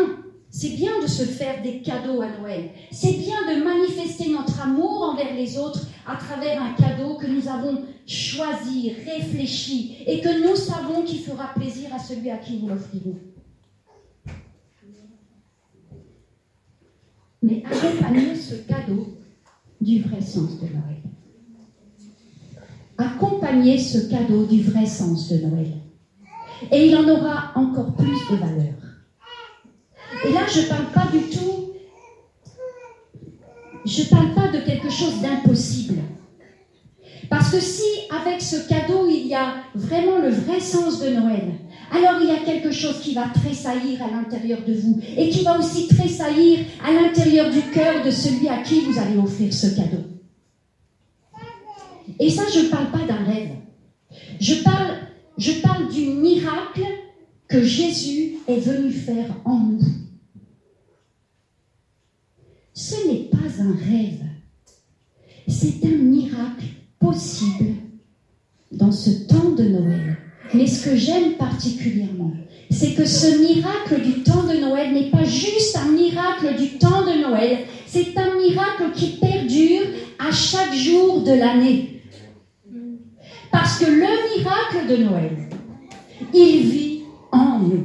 C'est 0.60 0.70
bien 0.70 1.00
de 1.00 1.06
se 1.06 1.22
faire 1.22 1.62
des 1.62 1.82
cadeaux 1.84 2.20
à 2.20 2.36
Noël. 2.36 2.72
C'est 2.90 3.14
bien 3.14 3.36
de 3.48 3.64
manifester 3.64 4.32
notre 4.32 4.60
amour 4.60 5.04
envers 5.04 5.36
les 5.36 5.56
autres 5.60 5.86
à 6.04 6.16
travers 6.16 6.60
un 6.60 6.74
cadeau 6.74 7.14
que 7.14 7.28
nous 7.28 7.48
avons 7.48 7.84
choisi, 8.08 8.92
réfléchi 9.06 9.98
et 10.08 10.20
que 10.20 10.50
nous 10.50 10.56
savons 10.56 11.04
qui 11.04 11.20
fera 11.20 11.54
plaisir 11.54 11.94
à 11.94 12.00
celui 12.00 12.32
à 12.32 12.38
qui 12.38 12.58
nous 12.58 12.70
l'offrirons. 12.70 13.20
Mais 17.44 17.62
accompagner 17.64 18.36
ce 18.36 18.56
cadeau 18.56 19.16
du 19.80 20.02
vrai 20.02 20.22
sens 20.22 20.60
de 20.60 20.70
Noël. 20.70 21.04
Accompagner 22.98 23.78
ce 23.78 24.10
cadeau 24.10 24.48
du 24.48 24.64
vrai 24.64 24.88
sens 24.88 25.30
de 25.30 25.38
Noël. 25.38 25.74
Et 26.72 26.88
il 26.88 26.98
en 26.98 27.08
aura 27.08 27.52
encore 27.54 27.94
plus 27.94 28.20
de 28.32 28.38
valeur. 28.38 28.87
Et 30.26 30.32
là, 30.32 30.42
je 30.52 30.62
ne 30.62 30.66
parle 30.66 30.92
pas 30.94 31.08
du 31.12 31.20
tout, 31.30 31.74
je 33.86 34.02
ne 34.02 34.08
parle 34.08 34.34
pas 34.34 34.48
de 34.48 34.60
quelque 34.64 34.90
chose 34.90 35.22
d'impossible. 35.22 36.02
Parce 37.30 37.52
que 37.52 37.60
si 37.60 37.84
avec 38.10 38.42
ce 38.42 38.68
cadeau, 38.68 39.08
il 39.10 39.28
y 39.28 39.36
a 39.36 39.56
vraiment 39.76 40.18
le 40.20 40.30
vrai 40.30 40.60
sens 40.60 41.00
de 41.00 41.10
Noël, 41.10 41.54
alors 41.92 42.22
il 42.22 42.28
y 42.28 42.32
a 42.32 42.38
quelque 42.38 42.72
chose 42.72 43.00
qui 43.00 43.14
va 43.14 43.30
tressaillir 43.34 44.02
à 44.04 44.10
l'intérieur 44.10 44.60
de 44.66 44.74
vous 44.74 45.00
et 45.16 45.30
qui 45.30 45.44
va 45.44 45.58
aussi 45.58 45.88
tressaillir 45.88 46.60
à 46.84 46.92
l'intérieur 46.92 47.50
du 47.50 47.62
cœur 47.72 48.04
de 48.04 48.12
celui 48.12 48.48
à 48.48 48.58
qui 48.58 48.82
vous 48.82 48.98
allez 49.00 49.18
offrir 49.18 49.54
ce 49.54 49.68
cadeau. 49.68 50.04
Et 52.20 52.30
ça, 52.30 52.44
je 52.54 52.60
ne 52.60 52.70
parle 52.70 52.92
pas 52.92 53.06
d'un 53.06 53.24
rêve. 53.24 53.52
Je 54.40 54.56
parle, 54.64 54.98
je 55.38 55.52
parle 55.62 55.90
du 55.90 56.08
miracle 56.08 56.86
que 57.48 57.62
Jésus 57.64 58.38
est 58.48 58.60
venu 58.60 58.92
faire 58.92 59.28
en 59.46 59.60
nous. 59.60 59.80
Ce 62.90 63.06
n'est 63.06 63.30
pas 63.30 63.62
un 63.62 63.74
rêve, 63.74 64.24
c'est 65.46 65.84
un 65.84 65.98
miracle 65.98 66.68
possible 67.02 67.74
dans 68.72 68.94
ce 68.94 69.10
temps 69.28 69.52
de 69.58 69.64
Noël. 69.64 70.18
Mais 70.54 70.68
ce 70.68 70.86
que 70.86 70.96
j'aime 70.96 71.34
particulièrement, 71.34 72.32
c'est 72.72 72.94
que 72.94 73.04
ce 73.04 73.40
miracle 73.40 74.02
du 74.02 74.24
temps 74.24 74.44
de 74.44 74.62
Noël 74.62 74.94
n'est 74.94 75.10
pas 75.10 75.26
juste 75.26 75.76
un 75.76 75.92
miracle 75.92 76.56
du 76.58 76.78
temps 76.78 77.02
de 77.02 77.28
Noël, 77.28 77.66
c'est 77.88 78.18
un 78.18 78.38
miracle 78.38 78.94
qui 78.96 79.18
perdure 79.18 79.88
à 80.18 80.32
chaque 80.32 80.74
jour 80.74 81.24
de 81.24 81.34
l'année. 81.34 82.04
Parce 83.52 83.80
que 83.80 83.86
le 83.86 84.38
miracle 84.38 84.88
de 84.90 85.04
Noël, 85.04 85.50
il 86.34 86.70
vit 86.70 87.02
en 87.34 87.60
nous. 87.60 87.84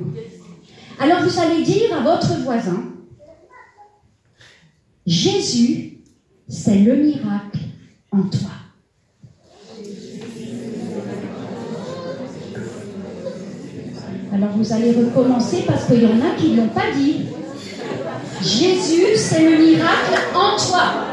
Alors 1.00 1.24
vous 1.24 1.40
allez 1.40 1.64
dire 1.64 1.92
à 1.92 2.02
votre 2.02 2.40
voisin, 2.44 2.91
Jésus, 5.06 5.98
c'est 6.48 6.78
le 6.78 6.96
miracle 6.96 7.58
en 8.12 8.22
toi. 8.22 8.50
Alors 14.32 14.56
vous 14.56 14.72
allez 14.72 14.92
recommencer 14.92 15.64
parce 15.66 15.86
qu'il 15.86 16.02
y 16.02 16.06
en 16.06 16.20
a 16.20 16.34
qui 16.38 16.52
ne 16.52 16.56
l'ont 16.58 16.68
pas 16.68 16.90
dit. 16.96 17.26
Jésus, 18.40 19.16
c'est 19.16 19.44
le 19.48 19.56
miracle 19.56 20.18
en 20.34 20.56
toi. 20.56 21.12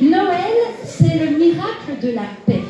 Noël, 0.00 0.54
c'est 0.84 1.18
le 1.18 1.38
miracle 1.38 2.00
de 2.02 2.10
la 2.10 2.22
paix. 2.44 2.62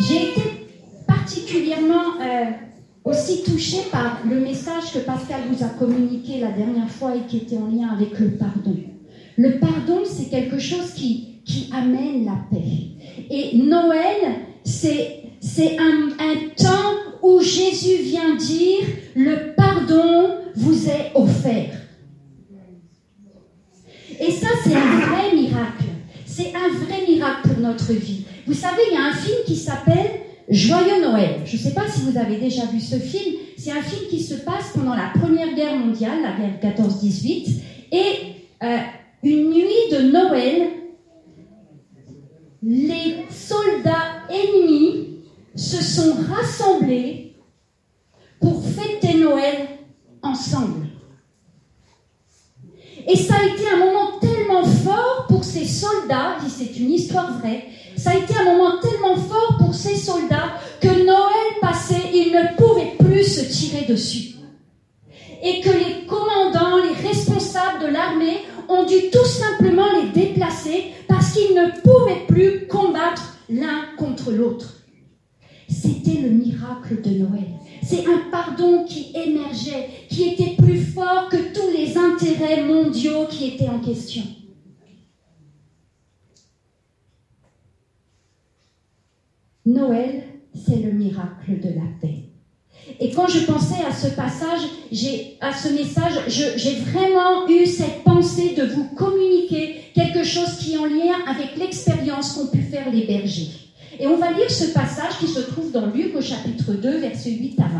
J'ai 0.00 0.30
été 0.30 0.44
euh, 2.20 2.50
aussi 3.04 3.42
touchée 3.42 3.82
par 3.90 4.20
le 4.28 4.40
message 4.40 4.92
que 4.92 4.98
Pascal 5.00 5.40
vous 5.50 5.64
a 5.64 5.68
communiqué 5.68 6.40
la 6.40 6.52
dernière 6.52 6.90
fois 6.90 7.14
et 7.16 7.26
qui 7.28 7.38
était 7.38 7.56
en 7.56 7.68
lien 7.68 7.88
avec 7.88 8.18
le 8.18 8.30
pardon. 8.32 8.76
Le 9.36 9.58
pardon, 9.58 10.02
c'est 10.04 10.30
quelque 10.30 10.58
chose 10.58 10.92
qui, 10.94 11.40
qui 11.44 11.70
amène 11.74 12.24
la 12.24 12.38
paix. 12.50 13.26
Et 13.30 13.56
Noël, 13.56 14.36
c'est 14.64 15.20
c'est 15.40 15.76
un, 15.78 16.08
un 16.18 16.48
temps 16.56 16.94
où 17.22 17.38
Jésus 17.40 18.02
vient 18.02 18.34
dire, 18.34 18.80
le 19.14 19.54
pardon 19.54 20.36
vous 20.56 20.88
est 20.88 21.12
offert. 21.14 21.74
Et 24.18 24.30
ça, 24.30 24.48
c'est 24.62 24.74
un 24.74 25.00
vrai 25.00 25.34
miracle. 25.34 25.84
C'est 26.24 26.52
un 26.54 26.68
vrai 26.84 27.06
miracle 27.06 27.48
pour 27.48 27.58
notre 27.58 27.92
vie. 27.92 28.24
Vous 28.46 28.54
savez, 28.54 28.82
il 28.90 28.94
y 28.94 28.96
a 28.96 29.04
un 29.04 29.12
film 29.12 29.38
qui 29.46 29.56
s'appelle 29.56 30.20
Joyeux 30.48 31.00
Noël. 31.00 31.40
Je 31.46 31.56
ne 31.56 31.62
sais 31.62 31.72
pas 31.72 31.88
si 31.88 32.02
vous 32.02 32.18
avez 32.18 32.36
déjà 32.36 32.66
vu 32.66 32.80
ce 32.80 32.96
film. 32.96 33.36
C'est 33.56 33.70
un 33.70 33.82
film 33.82 34.08
qui 34.10 34.22
se 34.22 34.34
passe 34.34 34.72
pendant 34.74 34.94
la 34.94 35.10
Première 35.14 35.54
Guerre 35.54 35.76
mondiale, 35.76 36.18
la 36.22 36.32
guerre 36.32 36.74
14-18. 36.76 37.48
Et 37.92 37.98
euh, 38.62 38.76
une 39.22 39.50
nuit 39.50 39.90
de 39.92 40.10
Noël, 40.10 40.68
les 42.62 43.24
soldats 43.30 44.24
ennemis 44.28 45.20
se 45.54 45.82
sont 45.82 46.14
rassemblés 46.30 47.36
pour 48.40 48.62
fêter 48.64 49.18
Noël 49.18 49.68
ensemble. 50.22 50.86
Et 53.06 53.16
ça 53.16 53.34
a 53.34 53.54
été 53.54 53.68
un 53.68 53.78
moment 53.78 54.18
tellement 54.18 54.64
fort 54.64 55.26
pour 55.28 55.44
ces 55.44 55.66
soldats, 55.66 56.38
c'est 56.48 56.76
une 56.78 56.90
histoire 56.90 57.38
vraie, 57.38 57.64
ça 58.04 58.10
a 58.10 58.18
été 58.18 58.34
un 58.36 58.44
moment 58.44 58.80
tellement 58.82 59.16
fort 59.16 59.56
pour 59.58 59.74
ces 59.74 59.96
soldats 59.96 60.58
que 60.78 60.88
Noël 60.88 61.58
passé, 61.62 61.94
ils 62.12 62.32
ne 62.32 62.54
pouvaient 62.54 62.96
plus 62.98 63.24
se 63.24 63.50
tirer 63.50 63.86
dessus. 63.86 64.34
Et 65.42 65.62
que 65.62 65.70
les 65.70 66.04
commandants, 66.06 66.84
les 66.84 67.08
responsables 67.08 67.80
de 67.80 67.86
l'armée 67.86 68.40
ont 68.68 68.84
dû 68.84 69.08
tout 69.10 69.24
simplement 69.24 69.86
les 69.92 70.10
déplacer 70.10 70.92
parce 71.08 71.32
qu'ils 71.32 71.54
ne 71.54 71.80
pouvaient 71.80 72.26
plus 72.28 72.66
combattre 72.66 73.38
l'un 73.48 73.86
contre 73.96 74.32
l'autre. 74.32 74.74
C'était 75.70 76.20
le 76.20 76.28
miracle 76.28 77.00
de 77.00 77.08
Noël. 77.08 77.54
C'est 77.82 78.04
un 78.06 78.30
pardon 78.30 78.84
qui 78.84 79.12
émergeait, 79.14 79.88
qui 80.10 80.28
était 80.28 80.56
plus 80.62 80.80
fort 80.80 81.30
que 81.30 81.54
tous 81.54 81.74
les 81.74 81.96
intérêts 81.96 82.64
mondiaux 82.64 83.26
qui 83.30 83.54
étaient 83.54 83.70
en 83.70 83.78
question. 83.78 84.24
Noël, 89.66 90.24
c'est 90.54 90.76
le 90.76 90.92
miracle 90.92 91.60
de 91.60 91.68
la 91.68 91.86
paix. 92.00 92.24
Et 93.00 93.10
quand 93.10 93.26
je 93.28 93.46
pensais 93.46 93.82
à 93.86 93.92
ce 93.92 94.08
passage, 94.08 94.60
à 95.40 95.52
ce 95.54 95.68
message, 95.68 96.20
j'ai 96.28 96.74
vraiment 96.76 97.48
eu 97.48 97.64
cette 97.66 98.04
pensée 98.04 98.54
de 98.54 98.64
vous 98.64 98.88
communiquer 98.94 99.76
quelque 99.94 100.22
chose 100.22 100.58
qui 100.58 100.74
est 100.74 100.78
en 100.78 100.84
lien 100.84 101.14
avec 101.26 101.56
l'expérience 101.56 102.34
qu'ont 102.34 102.48
pu 102.48 102.62
faire 102.62 102.90
les 102.92 103.06
bergers. 103.06 103.50
Et 103.98 104.06
on 104.06 104.16
va 104.16 104.32
lire 104.32 104.50
ce 104.50 104.72
passage 104.72 105.18
qui 105.18 105.28
se 105.28 105.40
trouve 105.40 105.70
dans 105.72 105.86
Luc 105.86 106.14
au 106.16 106.20
chapitre 106.20 106.72
2, 106.72 106.98
versets 106.98 107.30
8 107.30 107.60
à 107.60 107.68
20. 107.68 107.70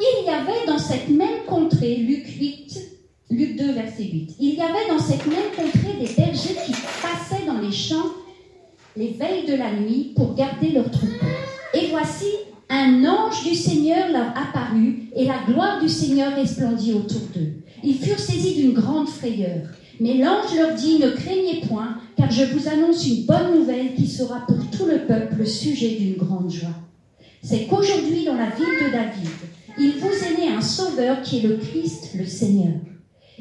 Il 0.00 0.24
y 0.24 0.30
avait 0.30 0.66
dans 0.66 0.78
cette 0.78 1.10
même 1.10 1.44
contrée, 1.46 1.96
Luc 1.96 2.26
8, 2.26 2.80
Luc 3.30 3.56
2, 3.56 3.72
verset 3.72 4.04
8, 4.04 4.36
il 4.40 4.54
y 4.54 4.60
avait 4.62 4.88
dans 4.88 4.98
cette 4.98 5.26
même 5.26 5.50
contrée 5.54 5.92
des 5.98 6.12
bergers 6.14 6.56
qui 6.64 6.72
passaient 6.72 7.44
dans 7.46 7.60
les 7.60 7.72
champs 7.72 8.06
les 8.96 9.08
veilles 9.08 9.46
de 9.46 9.54
la 9.54 9.72
nuit 9.72 10.12
pour 10.16 10.34
garder 10.34 10.70
leurs 10.70 10.90
troupeaux. 10.90 11.26
Et 11.74 11.88
voici, 11.90 12.26
un 12.68 13.04
ange 13.04 13.44
du 13.44 13.54
Seigneur 13.54 14.10
leur 14.12 14.28
apparut, 14.36 15.08
et 15.14 15.24
la 15.24 15.38
gloire 15.46 15.80
du 15.80 15.88
Seigneur 15.88 16.34
resplendit 16.34 16.92
autour 16.92 17.22
d'eux. 17.34 17.52
Ils 17.82 17.98
furent 17.98 18.18
saisis 18.18 18.54
d'une 18.54 18.72
grande 18.72 19.08
frayeur. 19.08 19.66
Mais 20.00 20.14
l'ange 20.14 20.54
leur 20.56 20.74
dit, 20.74 20.98
ne 20.98 21.10
craignez 21.10 21.60
point, 21.68 21.98
car 22.16 22.30
je 22.30 22.44
vous 22.44 22.68
annonce 22.68 23.06
une 23.06 23.26
bonne 23.26 23.58
nouvelle 23.58 23.94
qui 23.94 24.06
sera 24.06 24.46
pour 24.46 24.58
tout 24.70 24.86
le 24.86 25.06
peuple 25.06 25.36
le 25.38 25.46
sujet 25.46 25.96
d'une 25.96 26.16
grande 26.16 26.50
joie. 26.50 26.74
C'est 27.42 27.66
qu'aujourd'hui, 27.66 28.24
dans 28.24 28.36
la 28.36 28.50
ville 28.50 28.86
de 28.86 28.92
David, 28.92 29.28
il 29.78 29.92
vous 29.98 30.08
est 30.08 30.38
né 30.38 30.48
un 30.48 30.60
sauveur 30.60 31.22
qui 31.22 31.38
est 31.38 31.48
le 31.48 31.56
Christ, 31.56 32.10
le 32.18 32.26
Seigneur. 32.26 32.74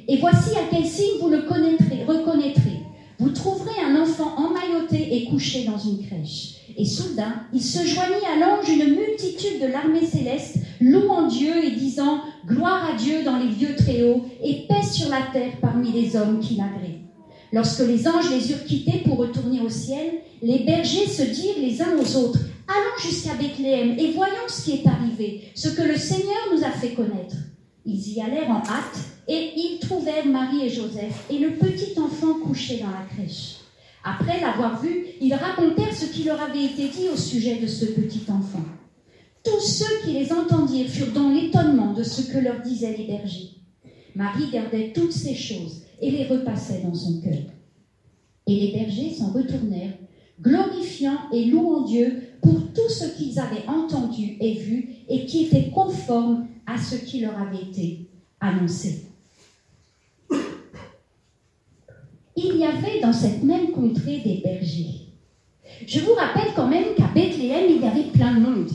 Et 0.08 0.18
voici 0.18 0.51
à 0.58 0.68
quel 0.70 0.86
signe 0.86 1.20
vous 1.22 1.29
le 1.29 1.44
connaîtrez, 1.44 2.03
reconnaîtrez. 2.08 2.79
Vous 3.20 3.32
trouverez 3.32 3.82
un 3.86 4.02
enfant 4.02 4.34
emmailloté 4.38 5.16
et 5.18 5.26
couché 5.26 5.66
dans 5.66 5.78
une 5.78 6.06
crèche. 6.06 6.56
Et 6.78 6.86
soudain, 6.86 7.44
il 7.54 7.62
se 7.62 7.86
joignit 7.86 8.26
à 8.26 8.40
l'ange 8.40 8.70
une 8.70 8.96
multitude 8.96 9.62
de 9.62 9.68
l'armée 9.68 10.06
céleste, 10.06 10.60
louant 10.80 11.28
Dieu 11.28 11.52
et 11.66 11.72
disant 11.72 12.22
Gloire 12.48 12.90
à 12.90 12.96
Dieu 12.96 13.24
dans 13.26 13.38
les 13.38 13.50
lieux 13.50 13.76
très 13.76 14.04
hauts 14.04 14.24
et 14.42 14.66
paix 14.70 14.84
sur 14.90 15.10
la 15.10 15.24
terre 15.34 15.58
parmi 15.60 15.92
les 15.92 16.16
hommes 16.16 16.40
qui 16.40 16.56
l'agréent. 16.56 17.02
Lorsque 17.52 17.86
les 17.86 18.08
anges 18.08 18.30
les 18.30 18.52
eurent 18.52 18.64
quittés 18.64 19.00
pour 19.04 19.18
retourner 19.18 19.60
au 19.60 19.70
ciel, 19.70 20.22
les 20.42 20.60
bergers 20.60 21.08
se 21.08 21.24
dirent 21.24 21.60
les 21.60 21.82
uns 21.82 21.98
aux 21.98 22.16
autres 22.16 22.40
Allons 22.70 23.12
jusqu'à 23.12 23.34
Bethléem 23.34 23.98
et 24.00 24.14
voyons 24.14 24.48
ce 24.48 24.64
qui 24.64 24.72
est 24.76 24.88
arrivé, 24.88 25.42
ce 25.56 25.70
que 25.70 25.82
le 25.82 25.98
Seigneur 25.98 26.38
nous 26.54 26.64
a 26.64 26.70
fait 26.70 26.94
connaître. 26.94 27.36
Ils 27.86 28.14
y 28.14 28.22
allèrent 28.22 28.52
en 28.52 28.60
hâte 28.60 29.00
et 29.30 29.54
ils 29.56 29.78
trouvèrent 29.80 30.26
Marie 30.26 30.66
et 30.66 30.70
Joseph 30.70 31.26
et 31.30 31.38
le 31.38 31.52
petit 31.52 31.98
enfant 32.00 32.34
couché 32.40 32.80
dans 32.80 32.90
la 32.90 33.06
crèche. 33.06 33.58
Après 34.04 34.42
l'avoir 34.42 34.82
vu, 34.82 35.06
ils 35.22 35.36
racontèrent 35.36 35.96
ce 35.96 36.08
qui 36.08 36.24
leur 36.24 36.42
avait 36.42 36.66
été 36.66 36.88
dit 36.88 37.10
au 37.14 37.16
sujet 37.16 37.58
de 37.58 37.68
ce 37.68 37.86
petit 37.86 38.24
enfant. 38.30 38.64
Tous 39.44 39.62
ceux 39.62 40.04
qui 40.04 40.14
les 40.14 40.34
entendirent 40.34 40.90
furent 40.90 41.14
dans 41.14 41.30
l'étonnement 41.30 41.94
de 41.94 42.02
ce 42.02 42.24
que 42.24 42.40
leur 42.40 42.62
disaient 42.62 42.98
les 42.98 43.06
bergers. 43.06 43.52
Marie 44.16 44.50
gardait 44.52 44.94
toutes 44.94 45.12
ces 45.12 45.36
choses 45.36 45.84
et 46.02 46.10
les 46.10 46.26
repassait 46.26 46.82
dans 46.82 46.96
son 46.96 47.22
cœur. 47.22 47.38
Et 48.48 48.56
les 48.56 48.72
bergers 48.72 49.14
s'en 49.14 49.32
retournèrent, 49.32 49.94
glorifiant 50.42 51.30
et 51.32 51.46
louant 51.46 51.82
Dieu 51.84 52.20
pour 52.42 52.74
tout 52.74 52.90
ce 52.90 53.06
qu'ils 53.16 53.40
avaient 53.40 53.68
entendu 53.68 54.38
et 54.40 54.56
vu 54.56 54.90
et 55.08 55.28
qui 55.28 55.46
était 55.46 55.70
conforme 55.70 56.48
à 56.66 56.80
ce 56.80 56.96
qui 56.96 57.20
leur 57.20 57.40
avait 57.40 57.62
été 57.62 58.10
annoncé. 58.40 59.09
Il 62.46 62.58
y 62.58 62.65
avait 62.65 63.00
dans 63.01 63.13
cette 63.13 63.43
même 63.43 63.72
contrée 63.72 64.22
des 64.24 64.41
bergers. 64.43 65.08
Je 65.88 66.00
vous 66.01 66.13
rappelle 66.13 66.51
quand 66.55 66.67
même 66.67 66.96
qu'à 66.98 67.08
Bethléem, 67.13 67.65
il 67.69 67.81
y 67.81 67.88
avait 67.88 68.10
plein 68.12 68.34
de 68.34 68.39
monde. 68.39 68.69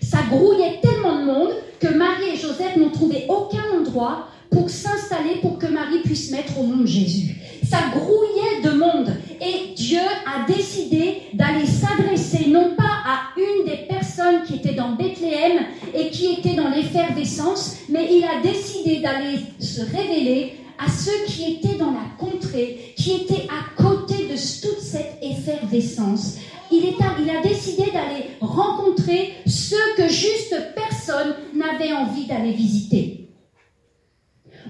Ça 0.00 0.18
grouillait 0.30 0.80
tellement 0.80 1.20
de 1.20 1.24
monde 1.24 1.52
que 1.78 1.88
Marie 1.88 2.30
et 2.34 2.36
Joseph 2.36 2.76
n'ont 2.76 2.90
trouvé 2.90 3.26
aucun 3.28 3.78
endroit 3.78 4.26
pour 4.50 4.68
s'installer 4.68 5.36
pour 5.40 5.58
que 5.58 5.66
Marie 5.66 6.00
puisse 6.00 6.30
mettre 6.32 6.58
au 6.58 6.64
monde 6.64 6.86
Jésus. 6.86 7.36
Ça 7.62 7.78
grouillait 7.94 8.62
de 8.64 8.70
monde 8.70 9.16
et 9.40 9.74
Dieu 9.74 10.00
a 10.26 10.50
décidé 10.50 11.22
d'aller 11.34 11.66
s'adresser 11.66 12.48
non 12.48 12.74
pas 12.76 12.82
à 13.06 13.20
une 13.36 13.70
des 13.70 13.86
personnes 13.86 14.42
qui 14.44 14.56
étaient 14.56 14.74
dans 14.74 14.92
Bethléem 14.96 15.66
et 15.94 16.10
qui 16.10 16.32
étaient 16.32 16.56
dans 16.56 16.68
l'effervescence, 16.68 17.76
mais 17.88 18.08
il 18.10 18.24
a 18.24 18.42
décidé 18.42 19.00
d'aller 19.00 19.38
se 19.60 19.82
révéler 19.82 20.54
à 20.80 20.88
ceux 20.88 21.26
qui 21.26 21.52
étaient 21.52 21.76
dans 21.76 21.90
la 21.90 22.06
contrée, 22.18 22.94
qui 22.96 23.12
étaient 23.12 23.46
à 23.48 23.80
côté 23.80 24.24
de 24.24 24.34
toute 24.34 24.80
cette 24.80 25.18
effervescence. 25.20 26.38
Il, 26.72 26.94
a 27.30 27.42
décidé 27.42 27.90
d'aller 27.90 28.30
rencontrer 28.40 29.34
ceux 29.46 29.94
que 29.96 30.08
juste 30.08 30.56
personne 30.74 31.34
n'avait 31.54 31.92
envie 31.92 32.26
d'aller 32.26 32.52
visiter. 32.52 33.28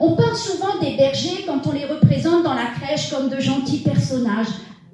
On 0.01 0.17
parle 0.17 0.37
souvent 0.37 0.79
des 0.81 0.97
bergers 0.97 1.45
quand 1.47 1.67
on 1.67 1.73
les 1.73 1.85
représente 1.85 2.43
dans 2.43 2.55
la 2.55 2.67
crèche 2.67 3.11
comme 3.11 3.29
de 3.29 3.39
gentils 3.39 3.81
personnages, 3.81 4.49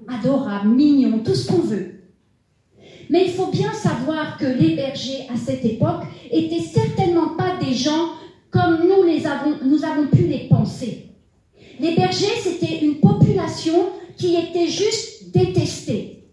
adorables, 0.08 0.68
mignons, 0.68 1.20
tout 1.20 1.34
ce 1.34 1.46
qu'on 1.46 1.62
veut. 1.62 2.00
Mais 3.08 3.26
il 3.26 3.32
faut 3.32 3.46
bien 3.46 3.72
savoir 3.72 4.36
que 4.36 4.46
les 4.46 4.74
bergers 4.74 5.26
à 5.32 5.36
cette 5.36 5.64
époque 5.64 6.02
étaient 6.30 6.60
certainement 6.60 7.36
pas 7.36 7.56
des 7.64 7.72
gens 7.72 8.10
comme 8.50 8.86
nous, 8.86 9.04
les 9.04 9.26
avons, 9.26 9.56
nous 9.64 9.84
avons 9.84 10.08
pu 10.08 10.22
les 10.22 10.48
penser. 10.48 11.05
Les 11.78 11.94
bergers, 11.94 12.40
c'était 12.42 12.80
une 12.80 13.00
population 13.00 13.90
qui 14.16 14.36
était 14.36 14.68
juste 14.68 15.30
détestée. 15.30 16.24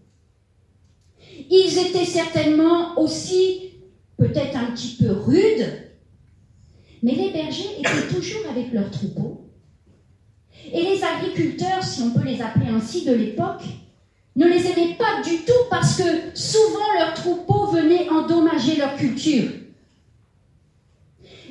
Ils 1.50 1.78
étaient 1.78 2.06
certainement 2.06 2.98
aussi 2.98 3.72
peut-être 4.16 4.56
un 4.56 4.72
petit 4.72 4.96
peu 4.98 5.12
rudes, 5.12 5.90
mais 7.02 7.12
les 7.12 7.30
bergers 7.30 7.78
étaient 7.78 8.14
toujours 8.14 8.48
avec 8.50 8.72
leurs 8.72 8.90
troupeaux. 8.90 9.42
Et 10.72 10.82
les 10.82 11.04
agriculteurs, 11.04 11.82
si 11.82 12.02
on 12.02 12.10
peut 12.10 12.24
les 12.24 12.40
appeler 12.40 12.68
ainsi 12.68 13.04
de 13.04 13.12
l'époque, 13.12 13.62
ne 14.36 14.46
les 14.46 14.66
aimaient 14.66 14.94
pas 14.94 15.22
du 15.22 15.44
tout 15.44 15.52
parce 15.70 15.96
que 15.96 16.02
souvent 16.34 16.92
leurs 16.98 17.14
troupeaux 17.14 17.66
venaient 17.66 18.08
endommager 18.08 18.76
leur 18.76 18.96
culture. 18.96 19.50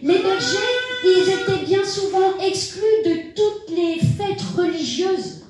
Les 0.01 0.19
bergers, 0.19 0.57
ils 1.03 1.29
étaient 1.29 1.65
bien 1.65 1.83
souvent 1.83 2.39
exclus 2.39 2.81
de 3.05 3.33
toutes 3.35 3.75
les 3.75 3.99
fêtes 3.99 4.41
religieuses. 4.55 5.43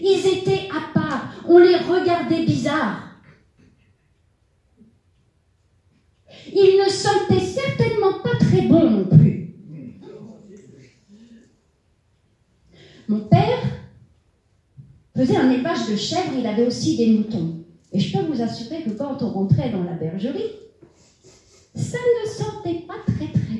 Ils 0.00 0.26
étaient 0.26 0.68
à 0.70 0.92
part, 0.98 1.32
on 1.46 1.58
les 1.58 1.76
regardait 1.76 2.44
bizarres. 2.44 3.10
Ils 6.52 6.82
ne 6.84 6.90
sentaient 6.90 7.44
certainement 7.44 8.20
pas 8.22 8.36
très 8.38 8.62
bons 8.62 8.90
non 8.90 9.04
plus. 9.04 9.54
Mon 13.08 13.20
père 13.20 13.60
faisait 15.16 15.36
un 15.36 15.50
élevage 15.50 15.88
de 15.90 15.96
chèvres, 15.96 16.32
il 16.38 16.46
avait 16.46 16.66
aussi 16.66 16.96
des 16.96 17.08
moutons. 17.08 17.64
Et 17.92 17.98
je 17.98 18.16
peux 18.16 18.24
vous 18.24 18.40
assurer 18.40 18.82
que 18.82 18.90
quand 18.90 19.22
on 19.22 19.30
rentrait 19.30 19.70
dans 19.70 19.82
la 19.82 19.94
bergerie, 19.94 20.52
ça 21.74 21.98
ne 21.98 22.30
sentait 22.30 22.86
pas 22.86 22.94
très 23.06 23.26
très. 23.26 23.59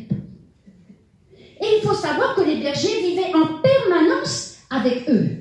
Et 1.60 1.66
il 1.76 1.82
faut 1.82 1.94
savoir 1.94 2.34
que 2.34 2.42
les 2.42 2.60
bergers 2.60 3.00
vivaient 3.00 3.34
en 3.34 3.60
permanence 3.60 4.54
avec 4.70 5.08
eux. 5.10 5.36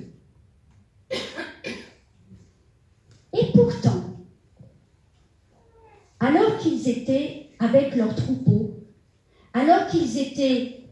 Et 3.33 3.51
pourtant, 3.53 4.03
alors 6.19 6.57
qu'ils 6.57 6.89
étaient 6.89 7.47
avec 7.59 7.95
leurs 7.95 8.15
troupeaux, 8.15 8.71
alors 9.53 9.87
qu'ils 9.87 10.09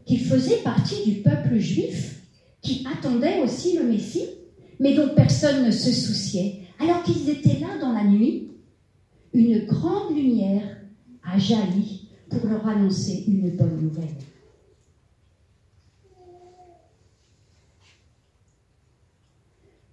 qu'ils 0.06 0.20
faisaient 0.20 0.62
partie 0.62 1.04
du 1.04 1.20
peuple 1.20 1.58
juif, 1.58 2.22
qui 2.62 2.86
attendait 2.90 3.40
aussi 3.42 3.76
le 3.76 3.84
Messie, 3.84 4.28
mais 4.80 4.94
dont 4.94 5.14
personne 5.14 5.66
ne 5.66 5.70
se 5.70 5.92
souciait, 5.92 6.60
alors 6.78 7.02
qu'ils 7.02 7.28
étaient 7.28 7.58
là 7.60 7.78
dans 7.80 7.92
la 7.92 8.04
nuit, 8.04 8.50
une 9.34 9.66
grande 9.66 10.16
lumière 10.16 10.78
a 11.22 11.38
jailli 11.38 12.08
pour 12.30 12.46
leur 12.46 12.66
annoncer 12.66 13.24
une 13.26 13.50
bonne 13.50 13.80
nouvelle. 13.82 14.16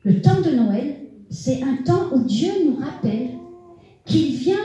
Le 0.05 0.21
temps 0.21 0.39
de 0.39 0.51
Noël, 0.51 0.97
c'est 1.31 1.63
un 1.63 1.77
temps 1.77 2.09
où 2.13 2.23
Dieu 2.25 2.51
nous 2.63 2.75
rappelle 2.75 3.31
qu'il 4.05 4.35
vient 4.35 4.55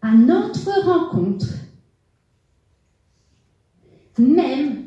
à 0.00 0.14
notre 0.14 0.70
rencontre, 0.86 1.46
même 4.18 4.86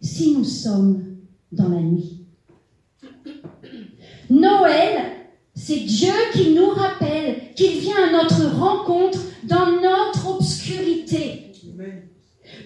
si 0.00 0.34
nous 0.34 0.44
sommes 0.44 1.04
dans 1.52 1.68
la 1.68 1.82
nuit. 1.82 2.24
Noël, 4.30 5.02
c'est 5.54 5.80
Dieu 5.80 6.14
qui 6.32 6.54
nous 6.54 6.70
rappelle 6.70 7.52
qu'il 7.54 7.78
vient 7.78 8.08
à 8.08 8.12
notre 8.24 8.56
rencontre 8.56 9.18
dans 9.44 9.70
notre 9.82 10.36
obscurité 10.36 11.52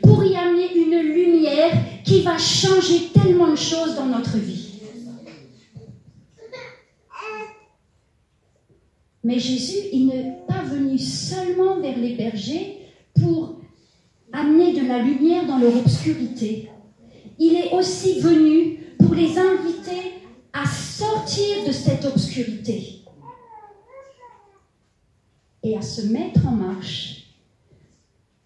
pour 0.05 0.23
y 0.23 0.37
amener 0.37 0.73
une 0.73 1.01
lumière 1.01 1.73
qui 2.05 2.23
va 2.23 2.38
changer 2.38 3.09
tellement 3.12 3.51
de 3.51 3.57
choses 3.57 3.97
dans 3.97 4.07
notre 4.07 4.37
vie. 4.37 4.75
Mais 9.26 9.40
Jésus, 9.40 9.88
il 9.92 10.06
n'est 10.06 10.36
pas 10.46 10.62
venu 10.62 10.96
seulement 11.00 11.80
vers 11.80 11.98
les 11.98 12.14
bergers 12.14 12.78
pour 13.20 13.60
amener 14.32 14.72
de 14.72 14.86
la 14.86 15.02
lumière 15.02 15.48
dans 15.48 15.58
leur 15.58 15.76
obscurité. 15.76 16.70
Il 17.36 17.56
est 17.56 17.72
aussi 17.72 18.20
venu 18.20 18.78
pour 19.00 19.14
les 19.14 19.36
inviter 19.36 20.12
à 20.52 20.64
sortir 20.64 21.66
de 21.66 21.72
cette 21.72 22.04
obscurité 22.04 23.00
et 25.64 25.76
à 25.76 25.82
se 25.82 26.02
mettre 26.02 26.46
en 26.46 26.52
marche 26.52 27.34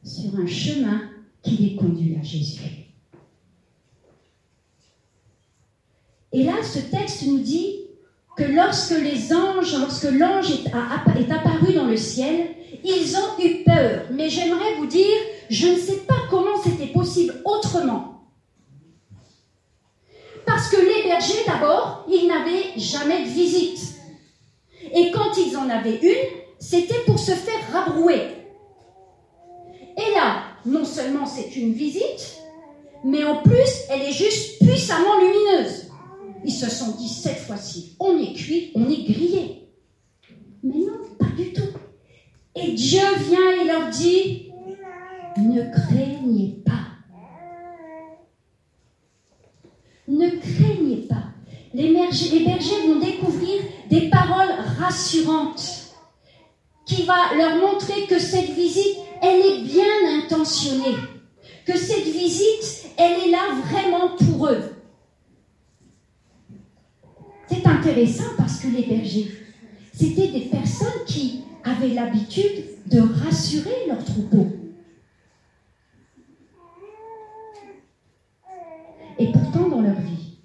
sur 0.02 0.34
un 0.34 0.46
chemin 0.46 1.10
qui 1.42 1.58
les 1.58 1.76
conduit 1.76 2.16
à 2.18 2.22
Jésus. 2.22 2.86
Et 6.32 6.42
là, 6.42 6.62
ce 6.62 6.78
texte 6.78 7.26
nous 7.26 7.40
dit 7.40 7.79
que 8.40 8.53
lorsque 8.53 8.98
les 8.98 9.35
anges, 9.35 9.76
lorsque 9.79 10.11
l'ange 10.11 10.50
est, 10.50 10.66
est, 10.66 11.31
apparu 11.31 11.74
dans 11.74 11.85
le 11.85 11.96
ciel, 11.96 12.55
ils 12.83 13.14
ont 13.14 13.44
eu 13.44 13.62
peur. 13.64 14.07
Mais 14.12 14.31
j'aimerais 14.31 14.76
vous 14.79 14.87
dire, 14.87 15.18
je 15.50 15.68
ne 15.68 15.76
sais 15.76 15.98
pas 16.09 16.14
comment 16.31 16.57
c'était 16.62 16.90
possible 16.90 17.35
autrement. 17.44 18.22
Parce 20.46 20.70
que 20.70 20.76
les 20.79 21.03
bergers, 21.07 21.44
d'abord, 21.46 22.07
ils 22.09 22.26
n'avaient 22.26 22.79
jamais 22.79 23.24
de 23.24 23.29
visite. 23.29 23.96
Et 24.94 25.11
quand 25.11 25.37
ils 25.37 25.57
en 25.59 25.68
avaient 25.68 26.00
une, 26.03 26.40
c'était 26.59 27.03
pour 27.05 27.18
se 27.18 27.33
faire 27.33 27.61
rabrouer. 27.72 28.22
Et 29.98 30.14
là, 30.14 30.44
non 30.64 30.87
seulement 30.87 31.26
c'est 31.26 31.57
une 31.57 31.74
visite, 31.74 32.38
mais 33.05 33.22
en 33.22 33.42
plus, 33.42 33.85
elle 33.90 34.03
est 34.03 34.12
juste 34.12 34.64
puissamment 34.64 35.18
lumineuse. 35.18 35.89
Ils 36.44 36.53
se 36.53 36.70
sont 36.70 36.96
dit 36.96 37.09
cette 37.09 37.38
fois-ci, 37.38 37.96
on 38.00 38.18
est 38.18 38.33
cuit, 38.33 38.72
on 38.74 38.88
est 38.88 39.03
grillé. 39.05 39.68
Mais 40.62 40.79
non, 40.79 41.00
pas 41.18 41.31
du 41.37 41.53
tout. 41.53 41.62
Et 42.55 42.72
Dieu 42.72 43.00
vient 43.29 43.62
et 43.62 43.66
leur 43.66 43.88
dit, 43.90 44.50
ne 45.38 45.62
craignez 45.70 46.62
pas. 46.64 46.72
Ne 50.09 50.29
craignez 50.31 51.07
pas. 51.09 51.24
Les 51.72 51.92
bergers, 51.92 52.88
vont 52.88 52.98
découvrir 52.98 53.62
des 53.88 54.11
paroles 54.11 54.53
rassurantes 54.79 55.94
qui 56.85 57.05
va 57.05 57.35
leur 57.37 57.57
montrer 57.57 58.07
que 58.07 58.18
cette 58.18 58.50
visite, 58.50 58.96
elle 59.22 59.40
est 59.40 59.62
bien 59.62 59.85
intentionnée. 60.18 60.96
Que 61.64 61.76
cette 61.76 62.07
visite, 62.07 62.87
elle 62.96 63.29
est 63.29 63.31
là 63.31 63.55
vraiment 63.68 64.16
pour 64.16 64.48
eux. 64.48 64.79
Intéressant 67.70 68.37
parce 68.37 68.61
que 68.61 68.66
les 68.66 68.85
bergers, 68.85 69.30
c'était 69.94 70.28
des 70.28 70.46
personnes 70.46 71.04
qui 71.06 71.44
avaient 71.62 71.94
l'habitude 71.94 72.64
de 72.87 73.00
rassurer 73.00 73.87
leurs 73.87 74.04
troupeaux. 74.04 74.48
Et 79.18 79.30
pourtant, 79.30 79.68
dans 79.68 79.83
leur 79.83 80.00
vie, 80.00 80.38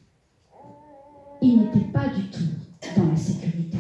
ils 1.42 1.58
n'étaient 1.58 1.92
pas 1.92 2.10
du 2.10 2.30
tout 2.30 2.44
dans 2.96 3.10
la 3.10 3.18
sécurité. 3.18 3.78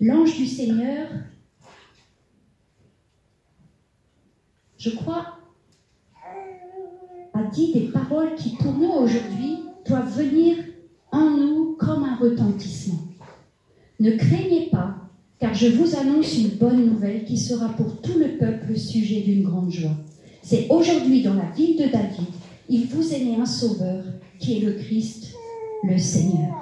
L'ange 0.00 0.36
du 0.36 0.46
Seigneur, 0.46 1.08
je 4.78 4.90
crois, 4.90 5.38
dit 7.54 7.72
des 7.72 7.88
paroles 7.88 8.34
qui, 8.36 8.56
pour 8.56 8.72
nous 8.72 8.90
aujourd'hui, 8.90 9.58
doivent 9.86 10.16
venir 10.16 10.56
en 11.12 11.30
nous 11.30 11.76
comme 11.78 12.04
un 12.04 12.16
retentissement. 12.16 13.00
Ne 14.00 14.12
craignez 14.16 14.68
pas, 14.70 14.96
car 15.38 15.54
je 15.54 15.68
vous 15.68 15.96
annonce 15.96 16.36
une 16.36 16.56
bonne 16.58 16.84
nouvelle 16.84 17.24
qui 17.24 17.38
sera 17.38 17.68
pour 17.68 18.00
tout 18.00 18.18
le 18.18 18.36
peuple 18.36 18.66
le 18.70 18.76
sujet 18.76 19.20
d'une 19.20 19.44
grande 19.44 19.70
joie. 19.70 19.96
C'est 20.42 20.66
aujourd'hui 20.68 21.22
dans 21.22 21.34
la 21.34 21.50
ville 21.50 21.76
de 21.76 21.90
David, 21.90 22.26
il 22.68 22.86
vous 22.86 23.14
est 23.14 23.20
né 23.20 23.36
un 23.36 23.46
sauveur 23.46 24.04
qui 24.38 24.56
est 24.56 24.60
le 24.60 24.72
Christ, 24.72 25.34
le 25.84 25.96
Seigneur. 25.98 26.54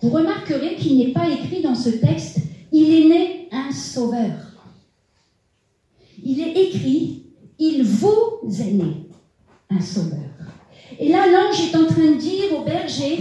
Vous 0.00 0.10
remarquerez 0.10 0.76
qu'il 0.76 0.98
n'est 0.98 1.12
pas 1.12 1.28
écrit 1.28 1.62
dans 1.62 1.74
ce 1.74 1.90
texte, 1.90 2.38
il 2.72 2.92
est 2.92 3.08
né 3.08 3.48
un 3.52 3.72
sauveur. 3.72 4.54
Il 6.22 6.40
est 6.40 6.68
écrit, 6.68 7.22
il 7.58 7.84
vous 7.84 8.40
est 8.60 8.72
né 8.72 9.08
un 9.70 9.80
sauveur. 9.80 10.18
Et 10.98 11.08
là, 11.08 11.26
l'ange 11.26 11.60
est 11.60 11.76
en 11.76 11.86
train 11.86 12.12
de 12.12 12.16
dire 12.16 12.58
au 12.58 12.64
berger, 12.64 13.18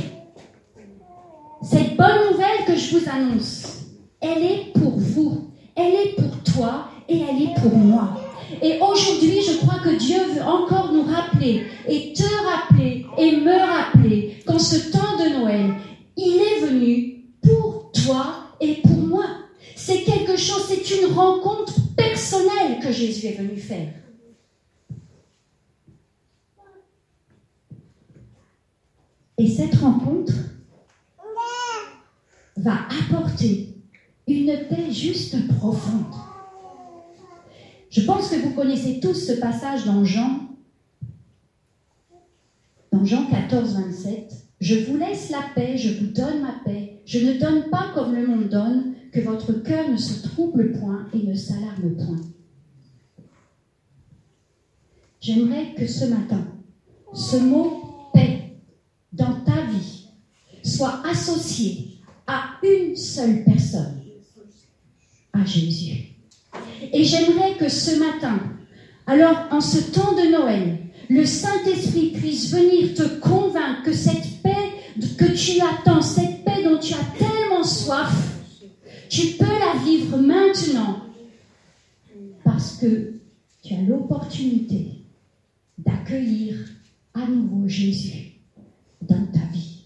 cette 1.61 1.97
bonne 1.97 2.31
nouvelle 2.31 2.65
que 2.65 2.75
je 2.75 2.97
vous 2.97 3.09
annonce, 3.09 3.85
elle 4.21 4.43
est 4.43 4.71
pour 4.73 4.97
vous, 4.97 5.51
elle 5.75 5.93
est 5.93 6.15
pour 6.15 6.53
toi 6.53 6.89
et 7.09 7.19
elle 7.19 7.41
est 7.41 7.61
pour 7.61 7.75
moi. 7.75 8.21
Et 8.61 8.79
aujourd'hui, 8.79 9.41
je 9.41 9.57
crois 9.57 9.79
que 9.83 9.97
Dieu 9.97 10.19
veut 10.33 10.41
encore 10.41 10.93
nous 10.93 11.03
rappeler 11.03 11.63
et 11.87 12.13
te 12.13 12.23
rappeler 12.23 13.05
et 13.17 13.37
me 13.37 13.51
rappeler 13.51 14.37
qu'en 14.45 14.59
ce 14.59 14.91
temps 14.91 15.17
de 15.19 15.39
Noël, 15.39 15.73
il 16.15 16.37
est 16.37 16.65
venu 16.65 17.25
pour 17.41 17.91
toi 17.91 18.35
et 18.61 18.75
pour 18.75 18.97
moi. 18.97 19.25
C'est 19.75 20.03
quelque 20.03 20.37
chose, 20.37 20.65
c'est 20.67 21.01
une 21.01 21.13
rencontre 21.13 21.73
personnelle 21.95 22.79
que 22.81 22.91
Jésus 22.91 23.27
est 23.27 23.37
venu 23.37 23.57
faire. 23.57 23.89
Et 29.37 29.47
cette 29.47 29.75
rencontre 29.75 30.33
va 32.55 32.87
apporter 32.89 33.75
une 34.27 34.57
paix 34.67 34.91
juste 34.91 35.47
profonde. 35.47 36.13
Je 37.89 38.01
pense 38.01 38.29
que 38.29 38.35
vous 38.37 38.53
connaissez 38.53 38.99
tous 38.99 39.13
ce 39.13 39.33
passage 39.33 39.85
dans 39.85 40.03
Jean, 40.03 40.41
dans 42.91 43.05
Jean 43.05 43.25
14, 43.27 43.75
27. 43.75 44.33
Je 44.59 44.75
vous 44.85 44.97
laisse 44.97 45.29
la 45.29 45.43
paix, 45.55 45.77
je 45.77 45.99
vous 45.99 46.11
donne 46.11 46.41
ma 46.41 46.55
paix. 46.65 47.01
Je 47.05 47.19
ne 47.19 47.39
donne 47.39 47.69
pas 47.69 47.91
comme 47.93 48.15
le 48.15 48.25
monde 48.25 48.49
donne, 48.49 48.95
que 49.11 49.21
votre 49.21 49.53
cœur 49.53 49.87
ne 49.89 49.97
se 49.97 50.27
trouble 50.27 50.73
point 50.79 51.07
et 51.13 51.23
ne 51.23 51.35
s'alarme 51.35 51.95
point. 51.95 52.21
J'aimerais 55.21 55.73
que 55.75 55.87
ce 55.87 56.05
matin, 56.05 56.45
ce 57.13 57.37
mot 57.37 57.87
dans 59.17 59.41
ta 59.41 59.61
vie 59.63 60.07
soit 60.63 61.01
associé 61.05 61.99
à 62.27 62.57
une 62.63 62.95
seule 62.95 63.43
personne, 63.43 64.01
à 65.33 65.43
Jésus. 65.45 66.13
Et 66.93 67.03
j'aimerais 67.03 67.55
que 67.57 67.69
ce 67.69 67.97
matin, 67.99 68.39
alors 69.05 69.47
en 69.51 69.61
ce 69.61 69.79
temps 69.91 70.13
de 70.13 70.31
Noël, 70.31 70.77
le 71.09 71.25
Saint-Esprit 71.25 72.11
puisse 72.11 72.51
venir 72.51 72.93
te 72.93 73.03
convaincre 73.19 73.83
que 73.83 73.93
cette 73.93 74.41
paix 74.43 74.51
que 75.17 75.25
tu 75.25 75.61
attends, 75.61 76.01
cette 76.01 76.43
paix 76.43 76.63
dont 76.63 76.79
tu 76.79 76.93
as 76.93 77.17
tellement 77.17 77.63
soif, 77.63 78.11
tu 79.09 79.27
peux 79.37 79.45
la 79.45 79.79
vivre 79.85 80.17
maintenant 80.17 81.03
parce 82.43 82.77
que 82.77 83.13
tu 83.63 83.73
as 83.73 83.81
l'opportunité 83.81 85.03
d'accueillir 85.77 86.55
à 87.13 87.27
nouveau 87.27 87.67
Jésus 87.67 88.26
dans 89.09 89.25
ta 89.31 89.45
vie. 89.51 89.83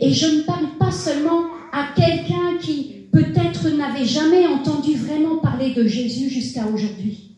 Et 0.00 0.12
je 0.12 0.26
ne 0.26 0.42
parle 0.42 0.76
pas 0.78 0.90
seulement 0.90 1.44
à 1.72 1.88
quelqu'un 1.94 2.58
qui 2.60 3.06
peut-être 3.12 3.68
n'avait 3.70 4.04
jamais 4.04 4.46
entendu 4.46 4.94
vraiment 4.94 5.38
parler 5.38 5.74
de 5.74 5.86
Jésus 5.86 6.28
jusqu'à 6.28 6.66
aujourd'hui. 6.66 7.36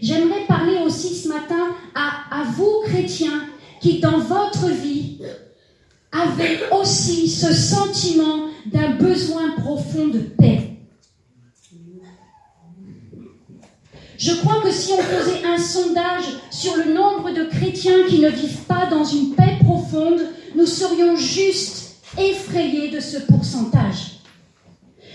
J'aimerais 0.00 0.46
parler 0.46 0.78
aussi 0.84 1.14
ce 1.14 1.28
matin 1.28 1.74
à, 1.94 2.44
vous, 2.56 2.82
chrétiens, 2.86 3.46
qui 3.80 4.00
dans 4.00 4.18
votre 4.18 4.68
vie 4.68 5.18
avez 6.12 6.58
aussi 6.72 7.28
ce 7.28 7.52
sentiment 7.52 8.48
d'un 8.66 8.90
besoin 8.96 9.50
profond 9.56 10.08
de 10.08 10.18
paix. 10.18 10.70
Je 14.18 14.34
crois 14.34 14.60
que 14.60 14.70
si 14.70 14.92
on 14.92 15.02
faisait 15.02 15.46
un 15.46 15.56
sondage 15.56 16.24
sur 16.50 16.76
le 16.76 16.92
nombre 16.92 17.30
de 17.32 17.44
chrétiens 17.44 18.06
qui 18.08 18.18
ne 18.18 18.28
vivent 18.28 18.64
pas 18.68 18.86
dans 18.86 19.04
une 19.04 19.34
paix 19.34 19.49
profonde, 19.70 20.20
nous 20.56 20.66
serions 20.66 21.16
juste 21.16 22.02
effrayés 22.18 22.90
de 22.90 22.98
ce 22.98 23.18
pourcentage. 23.18 24.18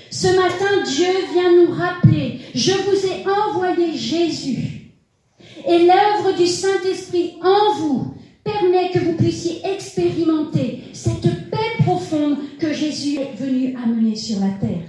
Ce 0.09 0.27
matin, 0.27 0.83
Dieu 0.85 1.11
vient 1.33 1.65
nous 1.65 1.73
rappeler, 1.73 2.39
je 2.53 2.71
vous 2.71 3.05
ai 3.05 3.25
envoyé 3.29 3.97
Jésus. 3.97 4.93
Et 5.67 5.79
l'œuvre 5.79 6.37
du 6.37 6.47
Saint-Esprit 6.47 7.33
en 7.43 7.73
vous 7.79 8.13
permet 8.43 8.91
que 8.91 8.99
vous 8.99 9.17
puissiez 9.17 9.61
expérimenter 9.65 10.83
cette 10.93 11.49
paix 11.49 11.83
profonde 11.83 12.37
que 12.59 12.71
Jésus 12.71 13.17
est 13.19 13.35
venu 13.35 13.75
amener 13.75 14.15
sur 14.15 14.39
la 14.39 14.51
terre. 14.51 14.87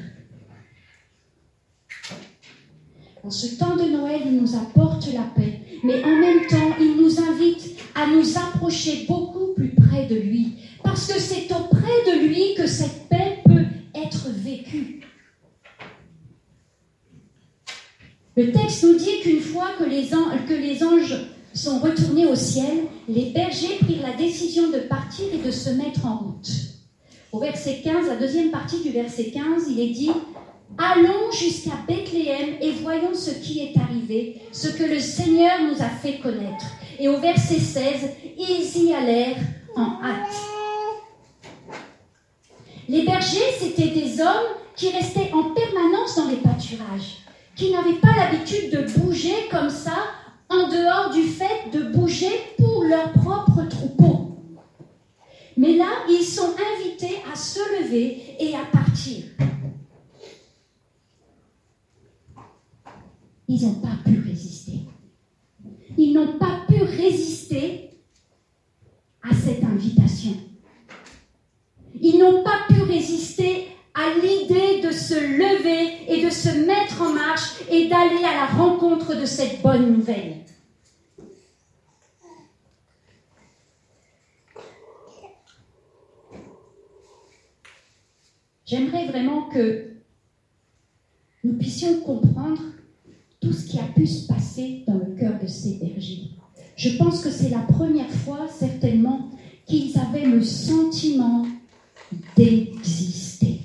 En 3.24 3.30
ce 3.30 3.56
temps 3.56 3.74
de 3.74 3.90
Noël, 3.90 4.20
il 4.26 4.36
nous 4.36 4.54
apporte 4.54 5.12
la 5.12 5.22
paix, 5.22 5.60
mais 5.86 6.02
en 6.02 6.16
même 6.16 6.46
temps, 6.48 6.74
il 6.80 6.96
nous 6.96 7.20
invite 7.20 7.78
à 7.94 8.08
nous 8.08 8.36
approcher 8.36 9.06
beaucoup 9.08 9.54
plus 9.54 9.72
près 9.74 10.06
de 10.06 10.16
lui. 10.16 10.54
parce 10.82 11.12
que 11.12 11.18
c'est 11.18 11.52
auprès 11.52 12.02
de 12.06 12.26
lui 12.26 12.54
que 12.56 12.66
cette 12.66 13.08
paix 13.08 13.38
peut 13.44 13.66
être 13.94 14.28
vécue. 14.30 15.00
Le 18.36 18.52
texte 18.52 18.84
nous 18.84 18.96
dit 18.96 19.20
qu'une 19.22 19.40
fois 19.40 19.70
que 19.78 19.84
les, 19.84 20.12
anges 20.84 21.16
sont 21.54 21.78
retournés 21.78 22.26
au 22.26 22.34
ciel, 22.34 22.84
les 23.08 23.30
bergers 23.30 23.78
prirent 23.80 24.02
la 24.02 24.16
décision 24.16 24.70
de 24.70 24.80
partir 24.80 25.26
et 25.32 25.38
de 25.38 25.50
se 25.50 25.70
mettre 25.70 26.04
en 26.06 26.18
route. 26.18 26.50
Au 27.32 27.38
verset 27.38 27.80
15, 27.82 28.08
la 28.08 28.16
deuxième 28.16 28.50
partie 28.50 28.82
du 28.82 28.90
verset 28.90 29.30
15, 29.30 29.64
il 29.70 29.80
est 29.80 29.90
dit 29.90 30.10
Allons 30.78 31.30
jusqu'à 31.32 31.76
Bethléem 31.88 32.56
et 32.60 32.72
voyons 32.72 33.14
ce 33.14 33.30
qui 33.30 33.60
est 33.60 33.78
arrivé, 33.78 34.42
ce 34.52 34.68
que 34.68 34.84
le 34.84 35.00
Seigneur 35.00 35.62
nous 35.62 35.82
a 35.82 35.88
fait 35.88 36.18
connaître. 36.18 36.66
Et 36.98 37.08
au 37.08 37.18
verset 37.18 37.58
16, 37.58 38.10
ils 38.36 38.82
y 38.84 38.92
allèrent 38.92 39.38
en 39.74 40.02
hâte. 40.02 40.36
Les 42.88 43.02
bergers, 43.02 43.52
c'étaient 43.58 43.88
des 43.88 44.20
hommes 44.20 44.54
qui 44.76 44.90
restaient 44.90 45.32
en 45.32 45.54
permanence 45.54 46.16
dans 46.16 46.28
les 46.28 46.36
pâturages, 46.36 47.18
qui 47.56 47.72
n'avaient 47.72 48.00
pas 48.00 48.14
l'habitude 48.16 48.70
de 48.70 48.98
bouger 48.98 49.48
comme 49.50 49.70
ça, 49.70 49.96
en 50.48 50.68
dehors 50.68 51.10
du 51.10 51.22
fait 51.22 51.70
de 51.72 51.84
bouger 51.84 52.30
pour 52.58 52.84
leur 52.84 53.12
propre 53.12 53.66
troupeau. 53.68 54.36
Mais 55.56 55.72
là, 55.72 55.88
ils 56.08 56.24
sont 56.24 56.54
invités 56.76 57.16
à 57.32 57.34
se 57.34 57.58
lever 57.80 58.36
et 58.38 58.54
à 58.54 58.64
partir. 58.70 59.24
Ils 63.48 63.62
n'ont 63.62 63.80
pas 63.80 63.96
pu 64.04 64.20
résister. 64.20 64.80
Ils 65.96 66.12
n'ont 66.12 66.38
pas 66.38 66.64
pu 66.68 66.82
résister 66.82 67.90
à 69.22 69.34
cette 69.34 69.62
invitation. 69.62 70.34
Ils 72.00 72.18
n'ont 72.18 72.42
pas 72.42 72.66
pu 72.68 72.82
résister 72.82 73.68
à 73.94 74.14
l'idée 74.14 74.82
de 74.82 74.92
se 74.92 75.14
lever 75.14 76.12
et 76.12 76.24
de 76.24 76.30
se 76.30 76.50
mettre 76.66 77.00
en 77.00 77.12
marche 77.14 77.62
et 77.70 77.88
d'aller 77.88 78.22
à 78.24 78.34
la 78.34 78.46
rencontre 78.46 79.18
de 79.18 79.24
cette 79.24 79.62
bonne 79.62 79.92
nouvelle. 79.92 80.44
J'aimerais 88.66 89.06
vraiment 89.06 89.48
que 89.48 89.92
nous 91.44 91.56
puissions 91.56 92.00
comprendre 92.00 92.60
tout 93.46 93.52
ce 93.52 93.66
qui 93.66 93.78
a 93.78 93.84
pu 93.84 94.06
se 94.06 94.26
passer 94.26 94.82
dans 94.88 94.94
le 94.94 95.14
cœur 95.16 95.34
de 95.40 95.46
ces 95.46 95.74
bergers. 95.74 96.30
Je 96.76 96.96
pense 96.96 97.20
que 97.20 97.30
c'est 97.30 97.48
la 97.48 97.60
première 97.60 98.10
fois, 98.10 98.46
certainement, 98.52 99.30
qu'ils 99.66 99.96
avaient 99.98 100.26
le 100.26 100.42
sentiment 100.42 101.46
d'exister. 102.36 103.60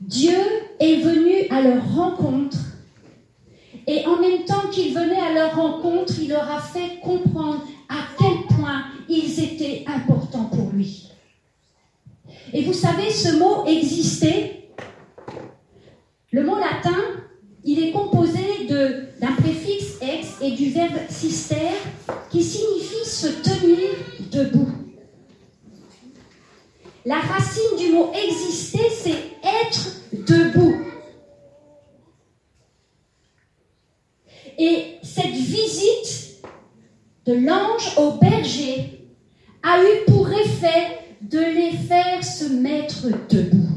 Dieu 0.00 0.38
est 0.80 0.96
venu 0.96 1.48
à 1.50 1.62
leur 1.62 1.94
rencontre 1.94 2.58
et 3.86 4.04
en 4.06 4.20
même 4.20 4.44
temps 4.44 4.68
qu'il 4.72 4.92
venait 4.94 5.20
à 5.20 5.32
leur 5.32 5.54
rencontre, 5.56 6.14
il 6.20 6.28
leur 6.28 6.50
a 6.50 6.60
fait 6.60 6.98
comprendre 7.00 7.62
à 7.88 7.96
quel 8.18 8.56
point 8.56 8.84
ils 9.08 9.40
étaient 9.40 9.84
importants 9.86 10.50
pour 10.52 10.70
lui. 10.72 11.08
Et 12.52 12.62
vous 12.64 12.72
savez, 12.72 13.10
ce 13.10 13.36
mot 13.36 13.66
exister, 13.66 14.57
le 16.30 16.44
mot 16.44 16.58
latin, 16.58 16.96
il 17.64 17.82
est 17.82 17.90
composé 17.90 18.66
d'un 18.68 19.32
préfixe 19.32 19.96
ex 20.02 20.36
et 20.42 20.52
du 20.52 20.70
verbe 20.70 20.98
sister 21.08 21.70
qui 22.30 22.42
signifie 22.42 23.04
se 23.04 23.28
tenir 23.42 23.88
debout. 24.30 24.68
La 27.06 27.20
racine 27.20 27.78
du 27.78 27.92
mot 27.92 28.12
exister, 28.12 28.90
c'est 28.90 29.38
être 29.42 30.26
debout. 30.26 30.76
Et 34.58 34.96
cette 35.02 35.32
visite 35.32 36.42
de 37.24 37.34
l'ange 37.34 37.96
au 37.96 38.12
berger 38.18 39.08
a 39.62 39.82
eu 39.82 40.04
pour 40.06 40.30
effet 40.30 40.98
de 41.22 41.38
les 41.38 41.72
faire 41.72 42.22
se 42.22 42.44
mettre 42.44 43.06
debout. 43.28 43.67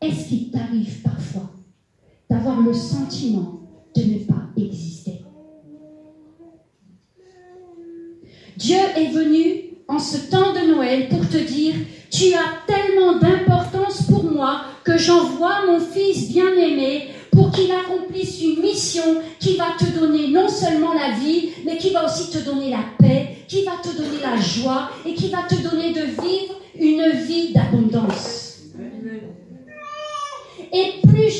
Est-ce 0.00 0.28
qu'il 0.28 0.50
t'arrive 0.50 1.02
parfois 1.02 1.50
d'avoir 2.30 2.62
le 2.62 2.72
sentiment 2.72 3.60
de 3.94 4.02
ne 4.02 4.18
pas 4.20 4.46
exister? 4.56 5.20
Dieu 8.56 8.78
est 8.96 9.10
venu 9.12 9.76
en 9.88 9.98
ce 9.98 10.30
temps 10.30 10.54
de 10.54 10.74
Noël 10.74 11.08
pour 11.10 11.28
te 11.28 11.36
dire, 11.36 11.74
tu 12.10 12.32
as 12.32 12.66
tellement 12.66 13.18
d'importance 13.18 14.04
pour 14.04 14.24
moi 14.24 14.62
que 14.84 14.96
j'envoie 14.96 15.66
mon 15.66 15.80
Fils 15.80 16.30
bien-aimé 16.32 17.08
pour 17.30 17.50
qu'il 17.50 17.70
accomplisse 17.70 18.40
une 18.42 18.60
mission 18.62 19.20
qui 19.38 19.56
va 19.56 19.76
te 19.78 19.84
donner 19.98 20.28
non 20.28 20.48
seulement 20.48 20.94
la 20.94 21.12
vie, 21.18 21.50
mais 21.66 21.76
qui 21.76 21.90
va 21.90 22.06
aussi 22.06 22.30
te 22.30 22.38
donner 22.38 22.70
la 22.70 22.84
paix, 22.98 23.44
qui 23.48 23.64
va 23.64 23.72
te 23.82 23.94
donner 23.94 24.20
la 24.22 24.40
joie 24.40 24.90
et 25.04 25.14
qui 25.14 25.28
va 25.28 25.42
te 25.42 25.56
donner 25.56 25.92
de 25.92 26.06
vivre 26.22 26.54
une 26.78 27.10
vie 27.26 27.52
d'abondance. 27.52 28.49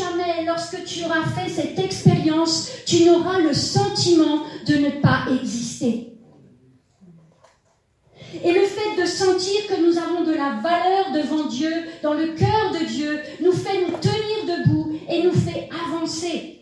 Jamais, 0.00 0.46
lorsque 0.46 0.84
tu 0.84 1.04
auras 1.04 1.24
fait 1.24 1.50
cette 1.50 1.78
expérience, 1.78 2.70
tu 2.86 3.04
n'auras 3.04 3.38
le 3.38 3.52
sentiment 3.52 4.44
de 4.66 4.74
ne 4.76 4.90
pas 5.00 5.26
exister. 5.30 6.14
Et 8.42 8.52
le 8.52 8.60
fait 8.60 9.00
de 9.00 9.06
sentir 9.06 9.66
que 9.68 9.84
nous 9.84 9.98
avons 9.98 10.24
de 10.24 10.32
la 10.32 10.60
valeur 10.62 11.12
devant 11.12 11.46
Dieu, 11.48 11.70
dans 12.02 12.14
le 12.14 12.28
cœur 12.28 12.70
de 12.72 12.86
Dieu, 12.86 13.20
nous 13.42 13.52
fait 13.52 13.82
nous 13.82 13.98
tenir 13.98 14.56
debout 14.58 14.98
et 15.08 15.22
nous 15.22 15.32
fait 15.32 15.68
avancer. 15.86 16.60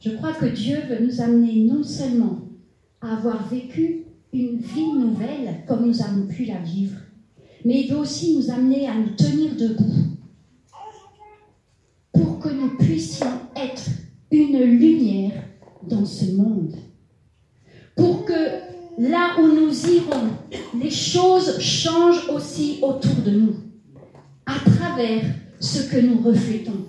Je 0.00 0.10
crois 0.16 0.32
que 0.32 0.46
Dieu 0.46 0.78
veut 0.88 0.98
nous 1.04 1.20
amener 1.20 1.64
non 1.64 1.82
seulement 1.82 2.40
à 3.00 3.16
avoir 3.16 3.48
vécu 3.48 4.09
une 4.32 4.58
vie 4.58 4.92
nouvelle 4.92 5.64
comme 5.66 5.86
nous 5.86 6.02
avons 6.02 6.26
pu 6.26 6.44
la 6.44 6.58
vivre, 6.58 6.96
mais 7.64 7.82
il 7.82 7.90
veut 7.90 7.98
aussi 7.98 8.36
nous 8.36 8.50
amener 8.50 8.88
à 8.88 8.94
nous 8.94 9.14
tenir 9.16 9.56
debout 9.56 10.16
pour 12.12 12.38
que 12.38 12.48
nous 12.48 12.76
puissions 12.76 13.26
être 13.56 13.84
une 14.30 14.58
lumière 14.58 15.44
dans 15.82 16.04
ce 16.04 16.32
monde. 16.36 16.76
Pour 17.96 18.24
que 18.24 18.60
là 18.98 19.36
où 19.40 19.46
nous 19.46 19.86
irons, 19.88 20.30
les 20.80 20.90
choses 20.90 21.58
changent 21.60 22.28
aussi 22.30 22.78
autour 22.82 23.16
de 23.24 23.30
nous, 23.30 23.56
à 24.46 24.58
travers 24.70 25.24
ce 25.58 25.90
que 25.90 25.98
nous 25.98 26.20
reflétons. 26.22 26.86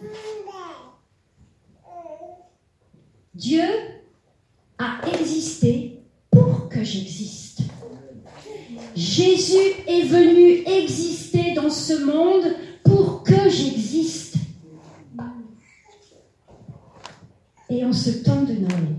Dieu 3.33 3.63
a 4.77 5.01
existé 5.07 6.00
j'existe. 6.91 7.61
Jésus 8.95 9.55
est 9.87 10.03
venu 10.03 10.63
exister 10.67 11.53
dans 11.55 11.69
ce 11.69 11.93
monde 12.03 12.55
pour 12.83 13.23
que 13.23 13.49
j'existe. 13.49 14.35
Et 17.69 17.85
en 17.85 17.93
ce 17.93 18.09
temps 18.09 18.43
de 18.43 18.53
Noël, 18.53 18.95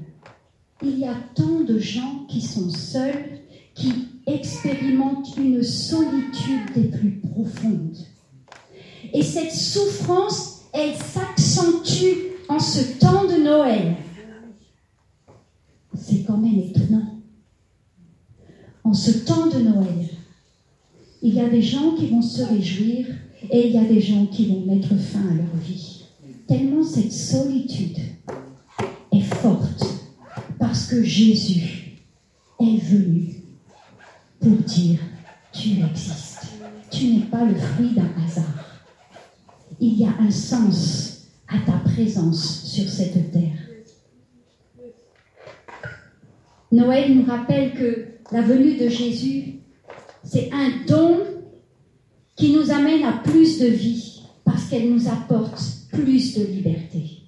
il 0.82 0.98
y 0.98 1.04
a 1.04 1.14
tant 1.34 1.60
de 1.60 1.78
gens 1.78 2.24
qui 2.28 2.40
sont 2.40 2.70
seuls, 2.70 3.40
qui 3.74 3.92
expérimentent 4.26 5.36
une 5.36 5.62
solitude 5.62 6.72
des 6.74 6.88
plus 6.88 7.20
profondes. 7.20 7.98
Et 9.12 9.22
cette 9.22 9.52
souffrance, 9.52 10.62
elle 10.72 10.94
s'accentue 10.96 12.16
en 12.48 12.58
ce 12.58 12.98
temps 12.98 13.24
de 13.24 13.42
Noël. 13.42 13.96
C'est 15.94 16.24
quand 16.26 16.38
même 16.38 16.58
étonnant. 16.58 17.21
En 18.84 18.94
ce 18.94 19.10
temps 19.10 19.46
de 19.46 19.60
Noël, 19.60 20.08
il 21.22 21.34
y 21.34 21.40
a 21.40 21.48
des 21.48 21.62
gens 21.62 21.94
qui 21.96 22.08
vont 22.08 22.22
se 22.22 22.42
réjouir 22.42 23.06
et 23.50 23.68
il 23.68 23.74
y 23.74 23.78
a 23.78 23.84
des 23.84 24.00
gens 24.00 24.26
qui 24.26 24.46
vont 24.46 24.64
mettre 24.66 24.96
fin 24.96 25.20
à 25.20 25.34
leur 25.34 25.56
vie. 25.64 26.04
Tellement 26.46 26.84
cette 26.84 27.12
solitude 27.12 27.98
forte 29.42 29.84
parce 30.58 30.86
que 30.86 31.02
Jésus 31.02 31.98
est 32.60 32.82
venu 32.84 33.34
pour 34.40 34.56
dire 34.58 35.00
tu 35.52 35.70
existes. 35.70 36.46
Tu 36.90 37.06
n'es 37.06 37.24
pas 37.26 37.44
le 37.44 37.54
fruit 37.54 37.90
d'un 37.90 38.10
hasard. 38.24 38.84
Il 39.80 39.98
y 39.98 40.06
a 40.06 40.14
un 40.20 40.30
sens 40.30 41.26
à 41.48 41.58
ta 41.66 41.78
présence 41.78 42.62
sur 42.64 42.88
cette 42.88 43.32
terre. 43.32 43.58
Noël 46.70 47.14
nous 47.14 47.24
rappelle 47.24 47.72
que 47.74 48.11
la 48.32 48.40
venue 48.40 48.76
de 48.76 48.88
Jésus, 48.88 49.58
C'est 50.24 50.50
un 50.52 50.70
don 50.86 51.18
qui 52.36 52.52
nous 52.52 52.70
amène 52.70 53.02
à 53.02 53.12
plus 53.24 53.58
de 53.58 53.66
vie 53.66 54.22
parce 54.44 54.68
qu'elle 54.68 54.88
nous 54.88 55.08
apporte 55.08 55.60
plus 55.90 56.38
de 56.38 56.44
liberté. 56.44 57.22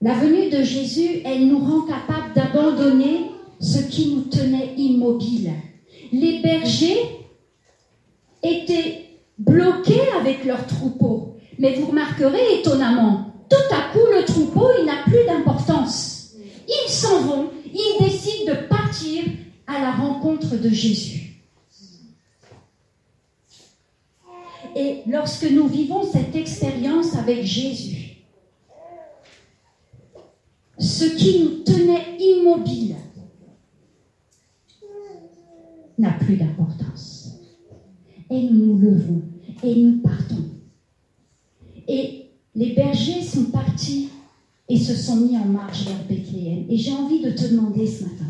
La 0.00 0.14
venue 0.14 0.48
de 0.48 0.62
Jésus, 0.62 1.20
elle 1.26 1.46
nous 1.46 1.58
rend 1.58 1.82
capable 1.82 2.32
d'abandonner 2.34 3.30
ce 3.60 3.80
qui 3.80 4.14
nous 4.14 4.22
tenait 4.22 4.74
immobiles. 4.76 5.52
Les 6.10 6.40
bergers 6.40 7.02
étaient 8.42 9.08
bloqués 9.38 10.08
avec 10.18 10.44
leurs 10.44 10.66
troupeaux. 10.66 11.36
Mais 11.58 11.74
vous 11.74 11.86
remarquerez 11.88 12.60
étonnamment, 12.60 13.34
tout 13.50 13.74
à 13.74 13.92
coup, 13.92 14.06
le 14.16 14.24
troupeau, 14.24 14.68
il 14.78 14.86
n'a 14.86 15.02
plus 15.04 15.26
d'importance. 15.26 16.18
Ils 16.68 16.90
s'en 16.90 17.22
vont, 17.22 17.50
ils 17.64 18.04
décident 18.04 18.52
de 18.52 18.66
partir 18.66 19.24
à 19.66 19.80
la 19.80 19.90
rencontre 19.90 20.56
de 20.56 20.67
Jésus. 20.78 21.42
Et 24.76 25.02
lorsque 25.06 25.50
nous 25.50 25.66
vivons 25.66 26.10
cette 26.10 26.36
expérience 26.36 27.16
avec 27.16 27.42
Jésus, 27.44 28.18
ce 30.78 31.04
qui 31.16 31.40
nous 31.42 31.64
tenait 31.64 32.16
immobiles 32.18 32.96
n'a 35.98 36.12
plus 36.12 36.36
d'importance. 36.36 37.32
Et 38.30 38.42
nous 38.42 38.66
nous 38.66 38.78
levons 38.78 39.22
et 39.64 39.74
nous 39.74 39.98
partons. 39.98 40.44
Et 41.88 42.26
les 42.54 42.74
bergers 42.74 43.22
sont 43.22 43.46
partis 43.46 44.10
et 44.68 44.78
se 44.78 44.94
sont 44.94 45.16
mis 45.16 45.36
en 45.36 45.46
marche 45.46 45.86
vers 45.86 46.04
Bethléem. 46.04 46.66
Et 46.68 46.76
j'ai 46.76 46.92
envie 46.92 47.20
de 47.20 47.30
te 47.30 47.48
demander 47.48 47.86
ce 47.86 48.04
matin, 48.04 48.26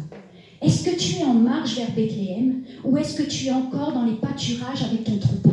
est-ce 0.61 0.85
que 0.85 0.97
tu 0.97 1.21
es 1.21 1.25
en 1.25 1.35
marche 1.35 1.77
vers 1.77 1.93
Bethléem 1.93 2.65
ou 2.85 2.97
est-ce 2.97 3.23
que 3.23 3.29
tu 3.29 3.47
es 3.47 3.53
encore 3.53 3.93
dans 3.93 4.05
les 4.05 4.17
pâturages 4.17 4.83
avec 4.83 5.05
ton 5.05 5.19
troupeau? 5.19 5.53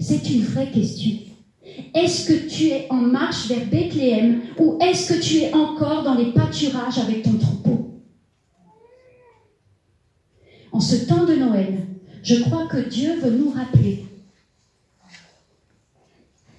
C'est 0.00 0.30
une 0.30 0.42
vraie 0.42 0.70
question. 0.70 1.16
Est-ce 1.94 2.26
que 2.26 2.48
tu 2.48 2.68
es 2.68 2.86
en 2.90 2.96
marche 2.96 3.48
vers 3.48 3.66
Bethléem 3.66 4.40
ou 4.58 4.78
est-ce 4.80 5.12
que 5.12 5.20
tu 5.20 5.38
es 5.38 5.52
encore 5.52 6.04
dans 6.04 6.14
les 6.14 6.32
pâturages 6.32 6.98
avec 6.98 7.22
ton 7.22 7.36
troupeau? 7.36 8.02
En 10.72 10.80
ce 10.80 10.96
temps 11.06 11.24
de 11.24 11.34
Noël, 11.34 11.86
je 12.22 12.36
crois 12.36 12.66
que 12.68 12.88
Dieu 12.88 13.18
veut 13.20 13.36
nous 13.36 13.50
rappeler 13.50 14.04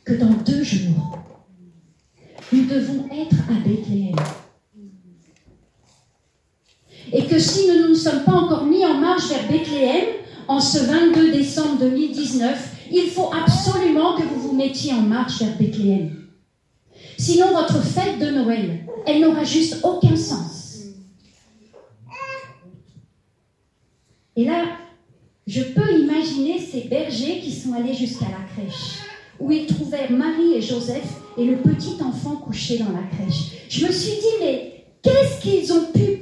que 0.06 0.14
dans 0.14 0.34
deux 0.46 0.64
jours, 0.64 1.20
nous 2.52 2.66
devons 2.66 3.06
être 3.12 3.36
à 3.50 3.68
Bethléem. 3.68 4.16
Et 7.12 7.26
que 7.26 7.40
si 7.40 7.68
nous 7.68 7.84
ne 7.84 7.88
nous 7.90 7.96
sommes 7.96 8.24
pas 8.24 8.34
encore 8.34 8.66
mis 8.66 8.86
en 8.86 8.96
marche 8.96 9.30
vers 9.30 9.48
Bethléem, 9.48 10.06
en 10.48 10.60
ce 10.60 10.80
22 10.80 11.32
décembre 11.32 11.80
2019, 11.80 12.76
il 12.92 13.10
faut 13.10 13.30
absolument 13.34 14.16
que 14.16 14.24
vous 14.24 14.40
vous 14.40 14.56
mettiez 14.56 14.94
en 14.94 15.02
marche 15.02 15.40
vers 15.40 15.56
Bethléem. 15.58 16.28
Sinon, 17.18 17.48
votre 17.52 17.82
fête 17.82 18.20
de 18.20 18.30
Noël, 18.32 18.86
elle 19.06 19.22
n'aura 19.22 19.44
juste 19.44 19.80
aucun 19.84 20.16
sens. 20.16 20.78
Et 24.36 24.46
là, 24.46 24.64
je 25.46 25.62
peux 25.62 26.00
imaginer 26.00 26.60
ces 26.60 26.82
bergers 26.82 27.42
qui 27.42 27.52
sont 27.52 27.74
allés 27.74 27.94
jusqu'à 27.94 28.26
la 28.26 28.46
crèche 28.54 29.00
où 29.40 29.52
ils 29.52 29.66
trouvèrent 29.66 30.12
Marie 30.12 30.54
et 30.56 30.62
Joseph 30.62 31.08
et 31.38 31.46
le 31.46 31.58
petit 31.58 31.96
enfant 32.04 32.36
couché 32.36 32.78
dans 32.78 32.92
la 32.92 33.04
crèche. 33.16 33.52
Je 33.70 33.86
me 33.86 33.92
suis 33.92 34.12
dit, 34.12 34.36
mais 34.42 34.86
qu'est-ce 35.02 35.42
qu'ils 35.42 35.72
ont 35.72 35.86
pu 35.94 36.19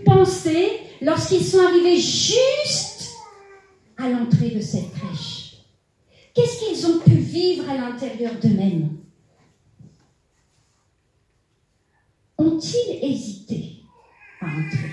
lorsqu'ils 1.02 1.46
sont 1.46 1.60
arrivés 1.60 2.00
juste 2.00 3.16
à 3.98 4.10
l'entrée 4.10 4.52
de 4.52 4.62
cette 4.62 4.92
crèche. 4.94 5.58
Qu'est-ce 6.34 6.60
qu'ils 6.60 6.86
ont 6.88 7.00
pu 7.00 7.16
vivre 7.16 7.70
à 7.70 7.76
l'intérieur 7.76 8.34
d'eux-mêmes? 8.36 8.98
Ont-ils 12.38 13.00
hésité 13.02 13.82
à 14.42 14.46
entrer? 14.46 14.92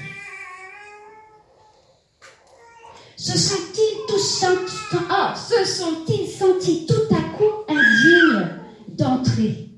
Se 3.16 3.38
sont-ils 3.38 4.06
tous 4.08 4.18
sentis, 4.18 4.98
ah, 5.10 5.34
se 5.34 5.64
sont-ils 5.64 6.28
sentis 6.28 6.86
tout 6.86 7.14
à 7.14 7.20
coup 7.36 7.64
indignes 7.68 8.48
d'entrer? 8.88 9.73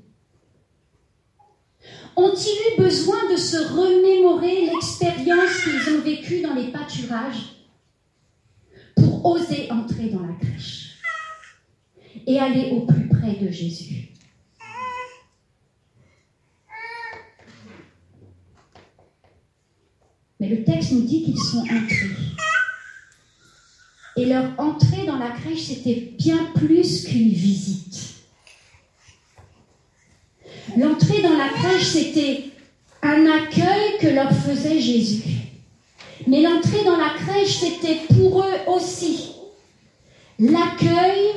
Ont-ils 2.17 2.73
eu 2.73 2.81
besoin 2.81 3.31
de 3.31 3.37
se 3.37 3.57
remémorer 3.57 4.65
l'expérience 4.65 5.61
qu'ils 5.63 5.93
ont 5.93 6.01
vécue 6.01 6.41
dans 6.41 6.55
les 6.55 6.71
pâturages 6.71 7.67
pour 8.95 9.23
oser 9.23 9.71
entrer 9.71 10.09
dans 10.09 10.25
la 10.25 10.33
crèche 10.33 10.95
et 12.25 12.39
aller 12.39 12.71
au 12.71 12.87
plus 12.87 13.07
près 13.07 13.33
de 13.33 13.51
Jésus? 13.51 14.09
Mais 20.39 20.49
le 20.49 20.63
texte 20.63 20.93
nous 20.93 21.03
dit 21.03 21.21
qu'ils 21.21 21.37
sont 21.37 21.59
entrés. 21.59 22.15
Et 24.15 24.25
leur 24.25 24.59
entrée 24.59 25.05
dans 25.05 25.17
la 25.17 25.29
crèche, 25.29 25.65
c'était 25.65 26.15
bien 26.17 26.51
plus 26.55 27.05
qu'une 27.05 27.29
visite. 27.29 28.16
L'entrée 30.75 31.21
dans 31.21 31.37
la 31.37 31.49
crèche, 31.49 31.85
c'était 31.85 32.45
un 33.01 33.25
accueil 33.25 33.97
que 33.99 34.07
leur 34.07 34.31
faisait 34.31 34.79
Jésus. 34.79 35.23
Mais 36.27 36.41
l'entrée 36.41 36.83
dans 36.83 36.97
la 36.97 37.11
crèche, 37.17 37.59
c'était 37.59 38.01
pour 38.13 38.41
eux 38.41 38.57
aussi 38.67 39.31
l'accueil 40.39 41.31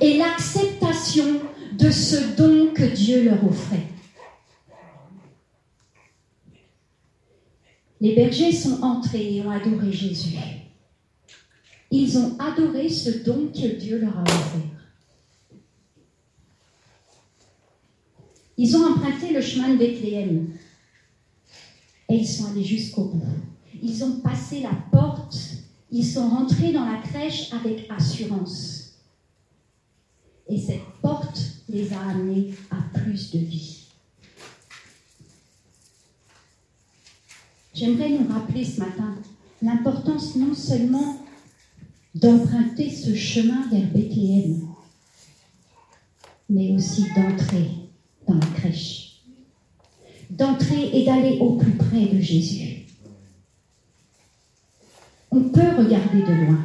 et 0.00 0.16
l'acceptation 0.16 1.40
de 1.72 1.90
ce 1.90 2.36
don 2.36 2.72
que 2.74 2.84
Dieu 2.84 3.24
leur 3.24 3.44
offrait. 3.44 3.86
Les 8.00 8.14
bergers 8.14 8.52
sont 8.52 8.82
entrés 8.82 9.36
et 9.36 9.42
ont 9.42 9.50
adoré 9.50 9.92
Jésus. 9.92 10.36
Ils 11.90 12.16
ont 12.16 12.38
adoré 12.38 12.88
ce 12.88 13.10
don 13.10 13.50
que 13.52 13.76
Dieu 13.76 13.98
leur 13.98 14.18
a 14.18 14.22
offert. 14.22 14.79
Ils 18.62 18.76
ont 18.76 18.92
emprunté 18.92 19.32
le 19.32 19.40
chemin 19.40 19.70
de 19.70 19.78
Bethléem 19.78 20.50
et 22.10 22.14
ils 22.14 22.28
sont 22.28 22.50
allés 22.50 22.62
jusqu'au 22.62 23.04
bout. 23.04 23.24
Ils 23.82 24.04
ont 24.04 24.20
passé 24.20 24.60
la 24.60 24.74
porte, 24.92 25.34
ils 25.90 26.04
sont 26.04 26.28
rentrés 26.28 26.70
dans 26.70 26.84
la 26.84 26.98
crèche 26.98 27.50
avec 27.54 27.90
assurance. 27.90 28.98
Et 30.46 30.58
cette 30.58 30.84
porte 31.00 31.40
les 31.70 31.90
a 31.94 32.00
amenés 32.02 32.52
à 32.70 32.98
plus 32.98 33.30
de 33.30 33.38
vie. 33.38 33.86
J'aimerais 37.72 38.10
nous 38.10 38.28
rappeler 38.28 38.66
ce 38.66 38.80
matin 38.80 39.16
l'importance 39.62 40.36
non 40.36 40.54
seulement 40.54 41.16
d'emprunter 42.14 42.90
ce 42.90 43.14
chemin 43.14 43.66
vers 43.70 43.88
Bethléem, 43.90 44.68
mais 46.50 46.74
aussi 46.74 47.06
d'entrer 47.16 47.89
dans 48.26 48.34
la 48.34 48.46
crèche, 48.46 49.22
d'entrer 50.30 50.90
et 50.92 51.04
d'aller 51.04 51.38
au 51.38 51.56
plus 51.56 51.72
près 51.72 52.06
de 52.06 52.20
Jésus. 52.20 52.86
On 55.30 55.44
peut 55.44 55.76
regarder 55.78 56.22
de 56.22 56.46
loin, 56.46 56.64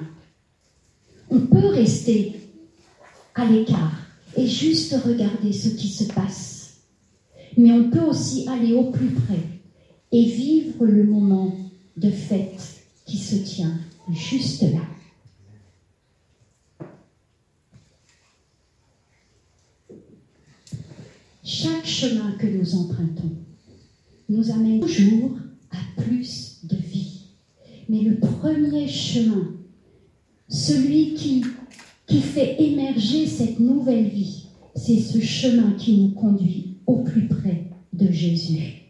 on 1.29 1.39
peut 1.41 1.67
rester 1.67 2.35
à 3.35 3.45
l'écart 3.45 4.05
et 4.37 4.47
juste 4.47 4.95
regarder 5.05 5.53
ce 5.53 5.69
qui 5.69 5.87
se 5.87 6.05
passe, 6.05 6.77
mais 7.57 7.71
on 7.71 7.89
peut 7.89 8.01
aussi 8.01 8.47
aller 8.49 8.73
au 8.73 8.91
plus 8.91 9.09
près 9.09 9.43
et 10.11 10.23
vivre 10.23 10.85
le 10.85 11.03
moment 11.03 11.55
de 11.97 12.09
fête 12.09 12.83
qui 13.05 13.17
se 13.17 13.35
tient 13.35 13.77
juste 14.11 14.61
là. 14.61 14.94
Chaque 21.47 21.85
chemin 21.85 22.31
que 22.39 22.47
nous 22.47 22.75
empruntons 22.75 23.37
nous 24.29 24.49
amène 24.49 24.79
toujours 24.79 25.37
à 25.69 26.01
plus 26.01 26.61
de 26.63 26.75
vie. 26.75 27.27
Mais 27.87 28.01
le 28.01 28.17
premier 28.17 28.87
chemin, 28.87 29.53
celui 30.49 31.13
qui, 31.13 31.43
fait 32.19 32.59
émerger 32.59 33.27
cette 33.27 33.59
nouvelle 33.59 34.07
vie, 34.07 34.47
c'est 34.75 34.99
ce 34.99 35.21
chemin 35.21 35.73
qui 35.73 35.97
nous 35.97 36.09
conduit 36.15 36.77
au 36.87 37.03
plus 37.03 37.27
près 37.27 37.69
de 37.93 38.11
Jésus 38.11 38.89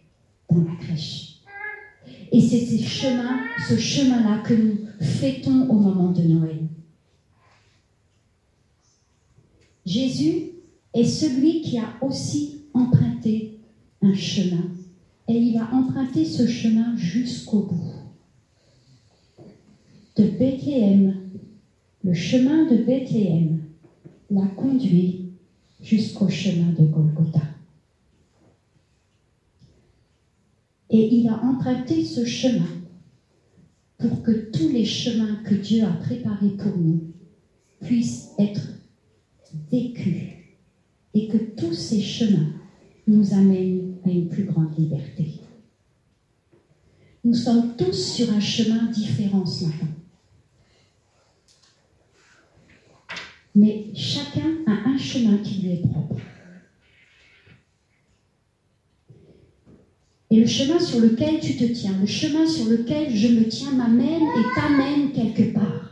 dans 0.49 0.63
la 0.63 0.75
crèche. 0.79 1.41
Et 2.31 2.39
c'est 2.39 2.65
ce 2.65 2.81
chemin, 2.81 3.37
ce 3.67 3.77
chemin-là 3.77 4.41
que 4.43 4.53
nous 4.53 4.77
fêtons 5.01 5.67
au 5.69 5.73
moment 5.73 6.11
de 6.11 6.21
Noël. 6.21 6.61
Jésus 9.85 10.54
est 10.95 11.03
celui 11.03 11.61
qui 11.61 11.77
a 11.77 11.93
aussi 12.01 12.61
emprunté 12.73 13.59
un 14.01 14.13
chemin 14.13 14.71
et 15.27 15.37
il 15.37 15.57
a 15.57 15.69
emprunté 15.73 16.23
ce 16.23 16.47
chemin 16.47 16.95
jusqu'au 16.95 17.63
bout. 17.63 17.93
De 20.15 20.23
Bethléem, 20.23 21.15
le 22.03 22.13
chemin 22.13 22.65
de 22.71 22.77
Bethléem 22.77 23.63
l'a 24.29 24.47
conduit 24.47 25.33
jusqu'au 25.81 26.29
chemin 26.29 26.71
de 26.71 26.85
Golgotha. 26.85 27.41
Et 30.89 31.15
il 31.15 31.27
a 31.27 31.43
emprunté 31.43 32.05
ce 32.05 32.23
chemin 32.23 32.69
pour 33.97 34.23
que 34.23 34.49
tous 34.51 34.69
les 34.69 34.85
chemins 34.85 35.43
que 35.43 35.55
Dieu 35.55 35.83
a 35.83 35.91
préparés 35.91 36.51
pour 36.51 36.77
nous 36.77 37.01
puissent 37.81 38.29
être 38.39 38.69
vécus 39.71 40.34
et 41.15 41.27
que 41.29 41.37
tous 41.37 41.73
ces 41.73 42.01
chemins 42.01 42.51
nous 43.07 43.33
amènent 43.33 43.95
à 44.05 44.09
une 44.09 44.27
plus 44.27 44.43
grande 44.43 44.77
liberté. 44.77 45.39
Nous 47.23 47.33
sommes 47.33 47.75
tous 47.77 47.93
sur 47.93 48.31
un 48.31 48.39
chemin 48.39 48.91
différent 48.91 49.45
ce 49.45 49.65
matin. 49.65 49.87
Mais 53.55 53.85
chacun 53.95 54.57
a 54.67 54.89
un 54.89 54.97
chemin 54.97 55.37
qui 55.37 55.61
lui 55.61 55.71
est 55.71 55.87
propre. 55.87 56.17
Et 60.29 60.41
le 60.41 60.47
chemin 60.47 60.79
sur 60.79 60.99
lequel 60.99 61.39
tu 61.39 61.55
te 61.55 61.63
tiens, 61.63 61.97
le 62.01 62.05
chemin 62.05 62.45
sur 62.45 62.65
lequel 62.65 63.15
je 63.15 63.29
me 63.29 63.47
tiens 63.47 63.71
m'amène 63.71 64.21
et 64.21 64.59
t'amène 64.59 65.13
quelque 65.13 65.53
part. 65.53 65.91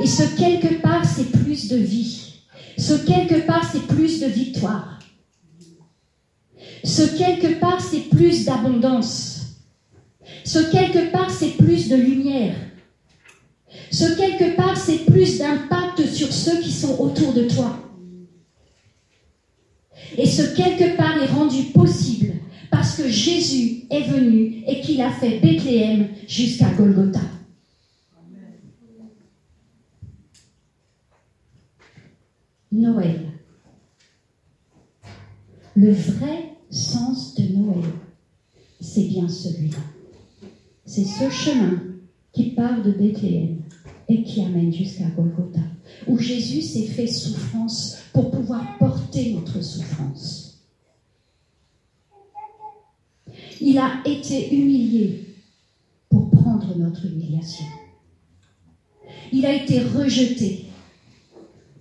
Et 0.00 0.06
ce 0.06 0.36
quelque 0.36 0.82
part, 0.82 1.04
c'est 1.06 1.30
plus 1.32 1.68
de 1.68 1.76
vie. 1.76 2.39
Ce 2.78 2.94
quelque 2.94 3.46
part, 3.46 3.68
c'est 3.70 3.86
plus 3.86 4.20
de 4.20 4.26
victoire. 4.26 4.98
Ce 6.84 7.02
quelque 7.02 7.60
part, 7.60 7.80
c'est 7.80 8.08
plus 8.08 8.44
d'abondance. 8.44 9.56
Ce 10.44 10.58
quelque 10.70 11.10
part, 11.12 11.30
c'est 11.30 11.56
plus 11.56 11.88
de 11.88 11.96
lumière. 11.96 12.54
Ce 13.90 14.16
quelque 14.16 14.56
part, 14.56 14.76
c'est 14.76 15.04
plus 15.04 15.38
d'impact 15.38 16.06
sur 16.06 16.32
ceux 16.32 16.60
qui 16.60 16.72
sont 16.72 16.98
autour 16.98 17.32
de 17.32 17.42
toi. 17.42 17.76
Et 20.16 20.26
ce 20.26 20.42
quelque 20.54 20.96
part 20.96 21.22
est 21.22 21.32
rendu 21.32 21.64
possible 21.74 22.34
parce 22.70 22.96
que 22.96 23.08
Jésus 23.08 23.84
est 23.90 24.08
venu 24.08 24.62
et 24.66 24.80
qu'il 24.80 25.00
a 25.00 25.10
fait 25.10 25.38
Bethléem 25.40 26.08
jusqu'à 26.28 26.70
Golgotha. 26.70 27.20
Noël. 32.72 33.32
Le 35.74 35.92
vrai 35.92 36.52
sens 36.70 37.34
de 37.34 37.42
Noël, 37.56 37.90
c'est 38.80 39.04
bien 39.04 39.28
celui-là. 39.28 39.78
C'est 40.84 41.04
ce 41.04 41.28
chemin 41.30 41.82
qui 42.32 42.50
part 42.50 42.82
de 42.82 42.92
Bethléem 42.92 43.62
et 44.08 44.22
qui 44.22 44.42
amène 44.42 44.72
jusqu'à 44.72 45.06
Golgotha, 45.06 45.60
où 46.06 46.18
Jésus 46.18 46.62
s'est 46.62 46.86
fait 46.86 47.06
souffrance 47.06 47.98
pour 48.12 48.30
pouvoir 48.30 48.78
porter 48.78 49.34
notre 49.34 49.60
souffrance. 49.62 50.64
Il 53.60 53.78
a 53.78 54.00
été 54.04 54.54
humilié 54.54 55.26
pour 56.08 56.30
prendre 56.30 56.76
notre 56.76 57.06
humiliation. 57.06 57.66
Il 59.32 59.44
a 59.46 59.52
été 59.52 59.80
rejeté 59.80 60.69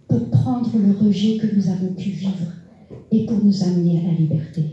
pour 0.10 0.30
prendre 0.32 0.76
le 0.78 0.92
rejet 0.92 1.38
que 1.38 1.56
nous 1.56 1.70
avons 1.70 1.94
pu 1.94 2.10
vivre 2.10 2.52
et 3.12 3.26
pour 3.26 3.38
nous 3.44 3.64
amener 3.64 4.00
à 4.00 4.12
la 4.12 4.14
liberté. 4.14 4.64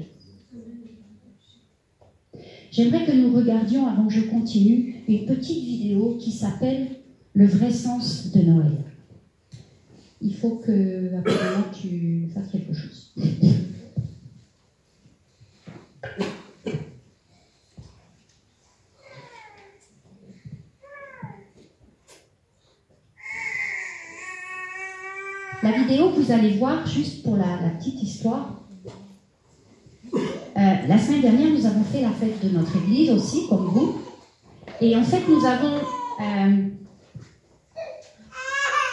J'aimerais 2.72 3.04
que 3.04 3.12
nous 3.12 3.34
regardions, 3.34 3.86
avant 3.86 4.06
que 4.06 4.12
je 4.12 4.22
continue, 4.22 5.04
une 5.06 5.26
petite 5.26 5.62
vidéo 5.64 6.16
qui 6.18 6.32
s'appelle 6.32 6.88
Le 7.34 7.46
vrai 7.46 7.70
sens 7.70 8.32
de 8.32 8.40
Noël. 8.40 8.78
Il 10.22 10.34
faut 10.34 10.56
que, 10.56 11.14
apparemment, 11.16 11.66
tu 11.72 12.28
fasses 12.34 12.50
quelque 12.50 12.72
chose. 12.72 13.14
La 25.66 25.72
vidéo 25.72 26.10
que 26.10 26.20
vous 26.20 26.30
allez 26.30 26.58
voir, 26.58 26.86
juste 26.86 27.24
pour 27.24 27.36
la, 27.36 27.58
petite 27.76 28.00
histoire, 28.00 28.62
euh, 30.14 30.18
la 30.54 30.96
semaine 30.96 31.22
dernière, 31.22 31.50
nous 31.50 31.66
avons 31.66 31.82
fait 31.82 32.02
la 32.02 32.12
fête 32.12 32.40
de 32.40 32.56
notre 32.56 32.76
église 32.76 33.10
aussi, 33.10 33.48
comme 33.48 33.66
vous. 33.66 34.00
Et 34.80 34.94
en 34.94 35.02
fait, 35.02 35.22
nous 35.28 35.44
avons, 35.44 35.78
euh, 36.20 36.68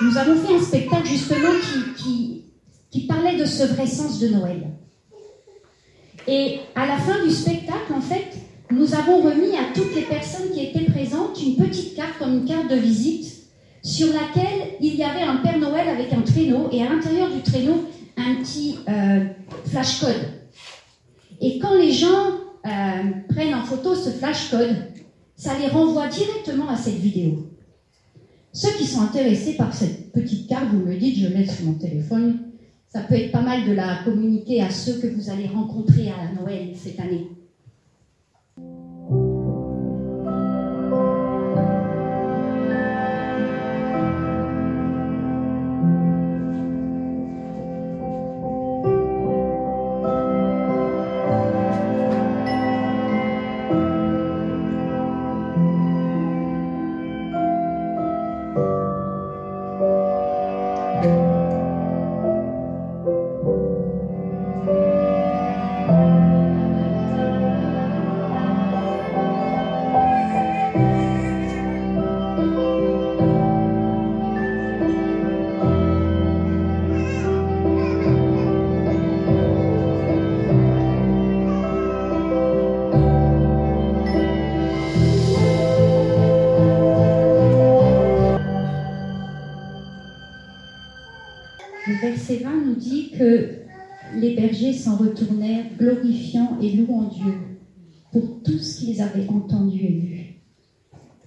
nous 0.02 0.18
avons 0.18 0.36
fait 0.36 0.56
un 0.56 0.62
spectacle 0.64 1.06
justement 1.06 1.52
qui, 1.96 2.46
qui 2.90 3.02
parlait 3.06 3.38
de 3.38 3.46
ce 3.46 3.66
vrai 3.66 3.86
sens 3.86 4.20
de 4.20 4.30
Noël. 4.30 4.68
Et 6.28 6.58
à 6.74 6.88
la 6.88 6.98
fin 6.98 7.24
du 7.24 7.30
spectacle, 7.30 7.94
en 7.96 8.02
fait, 8.02 8.30
nous 8.72 8.96
avons 8.96 9.22
remis 9.22 9.56
à 9.58 9.72
toutes 9.76 9.94
les 9.94 10.02
personnes 10.02 10.50
qui 10.52 10.66
étaient 10.66 10.90
présentes 10.92 11.40
une 11.40 11.56
petite 11.56 11.96
carte 11.96 12.18
comme 12.18 12.34
une 12.34 12.46
carte 12.46 12.72
de 12.72 12.78
visite 12.78 13.43
sur 13.84 14.08
laquelle 14.14 14.78
il 14.80 14.96
y 14.96 15.04
avait 15.04 15.22
un 15.22 15.38
Père 15.38 15.60
Noël 15.60 15.90
avec 15.90 16.14
un 16.14 16.22
traîneau 16.22 16.70
et 16.72 16.82
à 16.82 16.90
l'intérieur 16.90 17.30
du 17.30 17.42
traîneau 17.42 17.84
un 18.18 18.36
petit 18.36 18.78
euh, 18.88 19.26
flash 19.66 20.00
code. 20.00 20.30
Et 21.42 21.60
quand 21.60 21.76
les 21.76 21.92
gens 21.92 22.32
euh, 22.66 22.70
prennent 23.30 23.54
en 23.54 23.64
photo 23.64 23.94
ce 23.94 24.10
flash 24.10 24.50
code, 24.50 24.76
ça 25.36 25.58
les 25.60 25.68
renvoie 25.68 26.08
directement 26.08 26.70
à 26.70 26.78
cette 26.78 26.96
vidéo. 26.96 27.50
Ceux 28.54 28.72
qui 28.78 28.86
sont 28.86 29.02
intéressés 29.02 29.56
par 29.56 29.74
cette 29.74 30.14
petite 30.14 30.48
carte, 30.48 30.68
vous 30.72 30.86
me 30.86 30.96
dites, 30.96 31.20
je 31.20 31.28
l'ai 31.28 31.46
sur 31.46 31.66
mon 31.66 31.74
téléphone. 31.74 32.40
Ça 32.88 33.02
peut 33.02 33.16
être 33.16 33.32
pas 33.32 33.42
mal 33.42 33.68
de 33.68 33.74
la 33.74 34.04
communiquer 34.06 34.62
à 34.62 34.70
ceux 34.70 35.00
que 35.00 35.08
vous 35.08 35.30
allez 35.30 35.48
rencontrer 35.48 36.10
à 36.10 36.40
Noël 36.40 36.74
cette 36.76 37.00
année. 37.00 37.28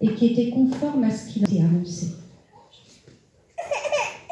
Et 0.00 0.08
qui 0.14 0.26
était 0.26 0.50
conforme 0.50 1.04
à 1.04 1.10
ce 1.10 1.30
qu'il 1.30 1.44
avait 1.44 1.60
annoncé. 1.60 2.08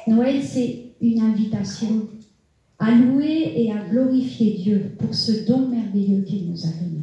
Noël, 0.06 0.42
c'est 0.42 0.92
une 1.00 1.20
invitation 1.20 2.08
à 2.78 2.90
louer 2.90 3.52
et 3.56 3.72
à 3.72 3.78
glorifier 3.88 4.54
Dieu 4.54 4.96
pour 4.98 5.14
ce 5.14 5.46
don 5.46 5.68
merveilleux 5.68 6.22
qu'il 6.22 6.50
nous 6.50 6.64
a 6.64 6.68
donné. 6.68 7.02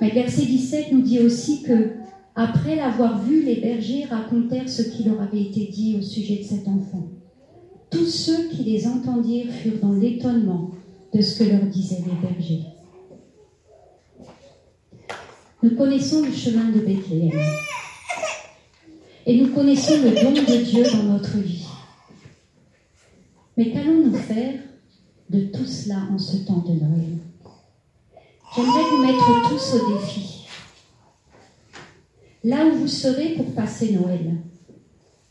Mais 0.00 0.10
verset 0.10 0.46
17 0.46 0.92
nous 0.92 1.02
dit 1.02 1.20
aussi 1.20 1.62
que, 1.62 1.90
après 2.34 2.76
l'avoir 2.76 3.22
vu, 3.22 3.42
les 3.44 3.56
bergers 3.56 4.04
racontèrent 4.04 4.68
ce 4.68 4.82
qui 4.82 5.04
leur 5.04 5.20
avait 5.20 5.42
été 5.42 5.66
dit 5.66 5.96
au 5.98 6.02
sujet 6.02 6.36
de 6.38 6.42
cet 6.42 6.66
enfant. 6.66 7.08
Tous 7.90 8.06
ceux 8.06 8.48
qui 8.48 8.64
les 8.64 8.86
entendirent 8.86 9.52
furent 9.52 9.80
dans 9.80 9.92
l'étonnement 9.92 10.70
de 11.12 11.20
ce 11.20 11.38
que 11.38 11.48
leur 11.48 11.66
disaient 11.66 12.02
les 12.04 12.28
bergers. 12.28 12.73
Nous 15.64 15.76
connaissons 15.76 16.20
le 16.20 16.30
chemin 16.30 16.68
de 16.72 16.80
Bethléem 16.80 17.40
et 19.24 19.40
nous 19.40 19.48
connaissons 19.54 19.94
le 20.02 20.10
don 20.10 20.32
de 20.32 20.62
Dieu 20.62 20.84
dans 20.84 21.04
notre 21.04 21.38
vie. 21.38 21.64
Mais 23.56 23.70
qu'allons-nous 23.70 24.14
faire 24.14 24.60
de 25.30 25.46
tout 25.46 25.64
cela 25.64 26.02
en 26.12 26.18
ce 26.18 26.36
temps 26.44 26.62
de 26.68 26.72
Noël? 26.72 27.16
J'aimerais 28.54 28.90
vous 28.90 29.06
mettre 29.06 29.48
tous 29.48 29.76
au 29.76 29.94
défi. 29.94 30.46
Là 32.44 32.66
où 32.66 32.80
vous 32.80 32.88
serez 32.88 33.30
pour 33.30 33.54
passer 33.54 33.92
Noël, 33.92 34.34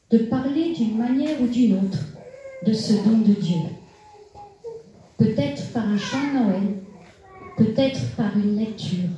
de 0.09 0.17
parler 0.17 0.73
d'une 0.73 0.97
manière 0.97 1.39
ou 1.41 1.45
d'une 1.45 1.75
autre 1.75 1.99
de 2.65 2.73
ce 2.73 2.93
don 2.93 3.19
de 3.19 3.33
Dieu. 3.33 3.61
Peut-être 5.19 5.71
par 5.73 5.87
un 5.87 5.97
chant 5.99 6.25
de 6.33 6.39
Noël, 6.39 6.73
peut-être 7.55 8.15
par 8.15 8.35
une 8.35 8.57
lecture, 8.57 9.09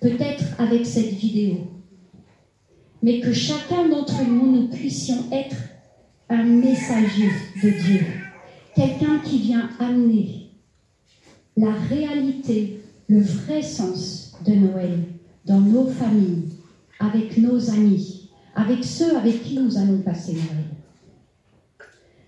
peut-être 0.00 0.44
avec 0.58 0.86
cette 0.86 1.12
vidéo. 1.12 1.68
Mais 3.02 3.20
que 3.20 3.32
chacun 3.32 3.88
d'entre 3.88 4.24
nous, 4.24 4.50
nous 4.50 4.68
puissions 4.68 5.24
être 5.30 5.56
un 6.28 6.42
messager 6.42 7.30
de 7.62 7.70
Dieu, 7.70 8.06
quelqu'un 8.74 9.18
qui 9.20 9.38
vient 9.38 9.70
amener 9.78 10.50
la 11.56 11.72
réalité, 11.72 12.80
le 13.08 13.20
vrai 13.20 13.62
sens 13.62 14.32
de 14.44 14.52
Noël 14.54 14.98
dans 15.44 15.60
nos 15.60 15.86
familles, 15.86 16.48
avec 16.98 17.36
nos 17.38 17.70
amis, 17.70 18.30
avec 18.54 18.84
ceux 18.84 19.16
avec 19.16 19.42
qui 19.42 19.58
nous 19.58 19.76
allons 19.78 19.98
passer 19.98 20.32
Noël. 20.32 20.64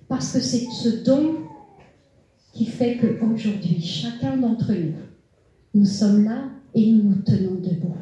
Parce 0.08 0.32
que 0.32 0.40
c'est 0.40 0.66
ce 0.70 1.04
don 1.04 1.36
qui 2.52 2.66
fait 2.66 2.98
qu'aujourd'hui, 2.98 3.80
chacun 3.82 4.36
d'entre 4.36 4.72
nous, 4.72 4.94
nous 5.74 5.84
sommes 5.84 6.24
là 6.24 6.44
et 6.78 6.92
nous 6.92 7.02
nous 7.10 7.22
tenons 7.22 7.54
debout. 7.54 7.94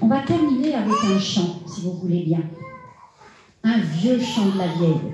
On 0.00 0.08
va 0.08 0.22
terminer 0.22 0.74
avec 0.74 0.96
un 1.04 1.18
chant, 1.18 1.60
si 1.66 1.82
vous 1.82 1.92
voulez 1.92 2.24
bien. 2.24 2.42
Un 3.62 3.78
vieux 3.78 4.18
chant 4.18 4.46
de 4.46 4.58
la 4.58 4.66
vieille. 4.66 5.12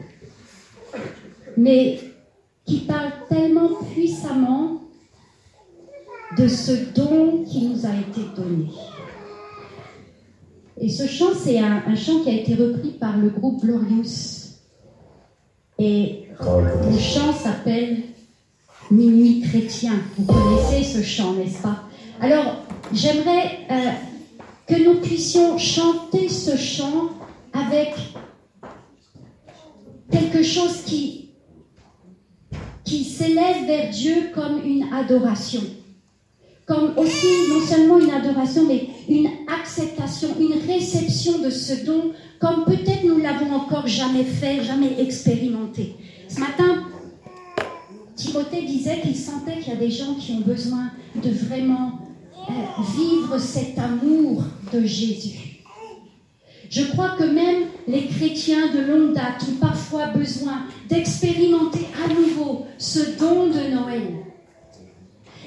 Mais 1.57 2.01
qui 2.65 2.81
parle 2.81 3.13
tellement 3.29 3.69
puissamment 3.93 4.83
de 6.39 6.49
ce 6.49 6.95
don 6.95 7.45
qui 7.45 7.67
nous 7.67 7.85
a 7.85 7.91
été 7.91 8.23
donné. 8.35 8.71
Et 10.79 10.89
ce 10.89 11.07
chant, 11.07 11.35
c'est 11.35 11.59
un, 11.59 11.95
chant 11.95 12.21
qui 12.23 12.31
a 12.31 12.35
été 12.35 12.55
repris 12.55 12.93
par 12.93 13.19
le 13.19 13.29
groupe 13.29 13.63
Glorious. 13.63 14.59
Et 15.79 16.29
le 16.41 16.99
chant 16.99 17.33
s'appelle 17.33 18.14
Minuit 18.95 19.41
chrétien. 19.41 19.95
Vous 20.17 20.25
connaissez 20.25 20.85
ce 20.85 21.03
chant, 21.03 21.33
n'est-ce 21.33 21.61
pas? 21.61 21.83
Alors, 22.21 22.65
j'aimerais 22.93 23.59
euh, 23.69 23.91
que 24.69 24.85
nous 24.85 25.01
puissions 25.01 25.59
chanter 25.59 26.29
ce 26.29 26.57
chant 26.57 27.11
avec 27.53 27.93
quelque 30.13 30.45
chose 30.45 30.83
qui, 30.87 31.31
qui 32.85 33.03
s'élève 33.03 33.67
vers 33.67 33.91
Dieu 33.91 34.31
comme 34.33 34.63
une 34.65 34.85
adoration. 34.93 35.63
Comme 36.65 36.97
aussi, 36.97 37.27
non 37.51 37.67
seulement 37.67 37.99
une 37.99 38.13
adoration, 38.13 38.63
mais 38.69 38.87
une 39.09 39.29
acceptation, 39.53 40.29
une 40.39 40.71
réception 40.71 41.41
de 41.41 41.51
ce 41.51 41.85
don, 41.85 42.13
comme 42.41 42.65
peut-être 42.65 43.03
nous 43.05 43.19
l'avons 43.19 43.53
encore 43.55 43.89
jamais 43.89 44.25
fait, 44.25 44.63
jamais 44.63 45.01
expérimenté. 45.01 45.97
Ce 46.29 46.39
matin, 46.39 46.85
Timothée 48.25 48.63
disait 48.63 49.01
qu'il 49.01 49.17
sentait 49.17 49.59
qu'il 49.59 49.75
y 49.75 49.77
a 49.77 49.79
des 49.79 49.91
gens 49.91 50.15
qui 50.15 50.33
ont 50.33 50.41
besoin 50.41 50.91
de 51.15 51.31
vraiment 51.31 52.01
euh, 52.49 52.53
vivre 52.97 53.39
cet 53.39 53.79
amour 53.79 54.45
de 54.73 54.85
Jésus. 54.85 55.61
Je 56.71 56.85
crois 56.85 57.11
que 57.19 57.25
même 57.25 57.69
les 57.87 58.07
chrétiens 58.07 58.73
de 58.75 58.81
longue 58.81 59.15
date 59.15 59.45
ont 59.49 59.61
parfois 59.61 60.07
besoin 60.09 60.63
d'expérimenter 60.89 61.87
à 62.03 62.13
nouveau 62.13 62.67
ce 62.79 63.19
don 63.19 63.47
de 63.49 63.75
Noël 63.75 64.03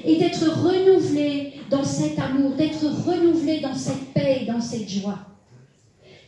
et 0.04 0.16
d'être 0.16 0.44
renouvelés 0.44 1.54
dans 1.70 1.84
cet 1.84 2.18
amour, 2.18 2.52
d'être 2.52 2.84
renouvelés 3.04 3.60
dans 3.60 3.74
cette 3.74 4.12
paix 4.14 4.40
et 4.42 4.46
dans 4.46 4.60
cette 4.60 4.88
joie. 4.88 5.18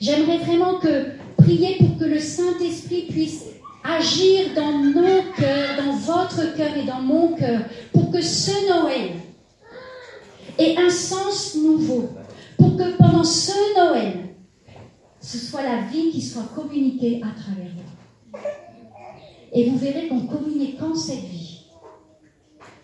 J'aimerais 0.01 0.38
vraiment 0.38 0.80
que 0.80 1.07
prier 1.38 1.76
pour 1.78 1.96
que 1.96 2.05
le 2.05 2.18
Saint-Esprit 2.18 3.07
puisse 3.09 3.44
agir 3.83 4.55
dans 4.55 4.78
nos 4.78 5.22
cœurs, 5.37 5.76
dans 5.78 5.93
votre 5.93 6.57
cœur 6.57 6.76
et 6.76 6.85
dans 6.85 7.01
mon 7.01 7.35
cœur, 7.35 7.62
pour 7.93 8.11
que 8.11 8.20
ce 8.20 8.68
Noël, 8.68 9.12
et 10.59 10.76
un 10.76 10.91
sens 10.91 11.55
nouveau 11.55 12.11
pour 12.59 12.76
que 12.76 12.97
pendant 12.99 13.24
ce 13.24 13.53
Noël, 13.76 14.35
ce 15.20 15.39
soit 15.39 15.62
la 15.62 15.83
vie 15.83 16.11
qui 16.11 16.20
soit 16.20 16.49
communiquée 16.55 17.22
à 17.22 17.31
travers 17.39 17.70
vous. 17.74 18.39
Et 19.53 19.70
vous 19.70 19.78
verrez 19.78 20.09
qu'en 20.09 20.20
communiquant 20.26 20.95
cette 20.95 21.24
vie, 21.24 21.64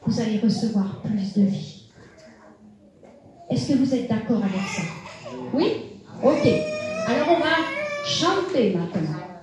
vous 0.04 0.20
allez 0.20 0.38
recevoir 0.38 1.02
plus 1.02 1.34
de 1.34 1.42
vie. 1.42 1.90
Est-ce 3.50 3.72
que 3.72 3.78
vous 3.78 3.94
êtes 3.94 4.08
d'accord 4.08 4.42
avec 4.42 4.66
ça? 4.74 4.82
Oui? 5.52 5.66
Ok. 6.22 6.46
Alors 7.06 7.28
on 7.36 7.40
va 7.40 7.56
chanter 8.04 8.74
maintenant. 8.74 9.35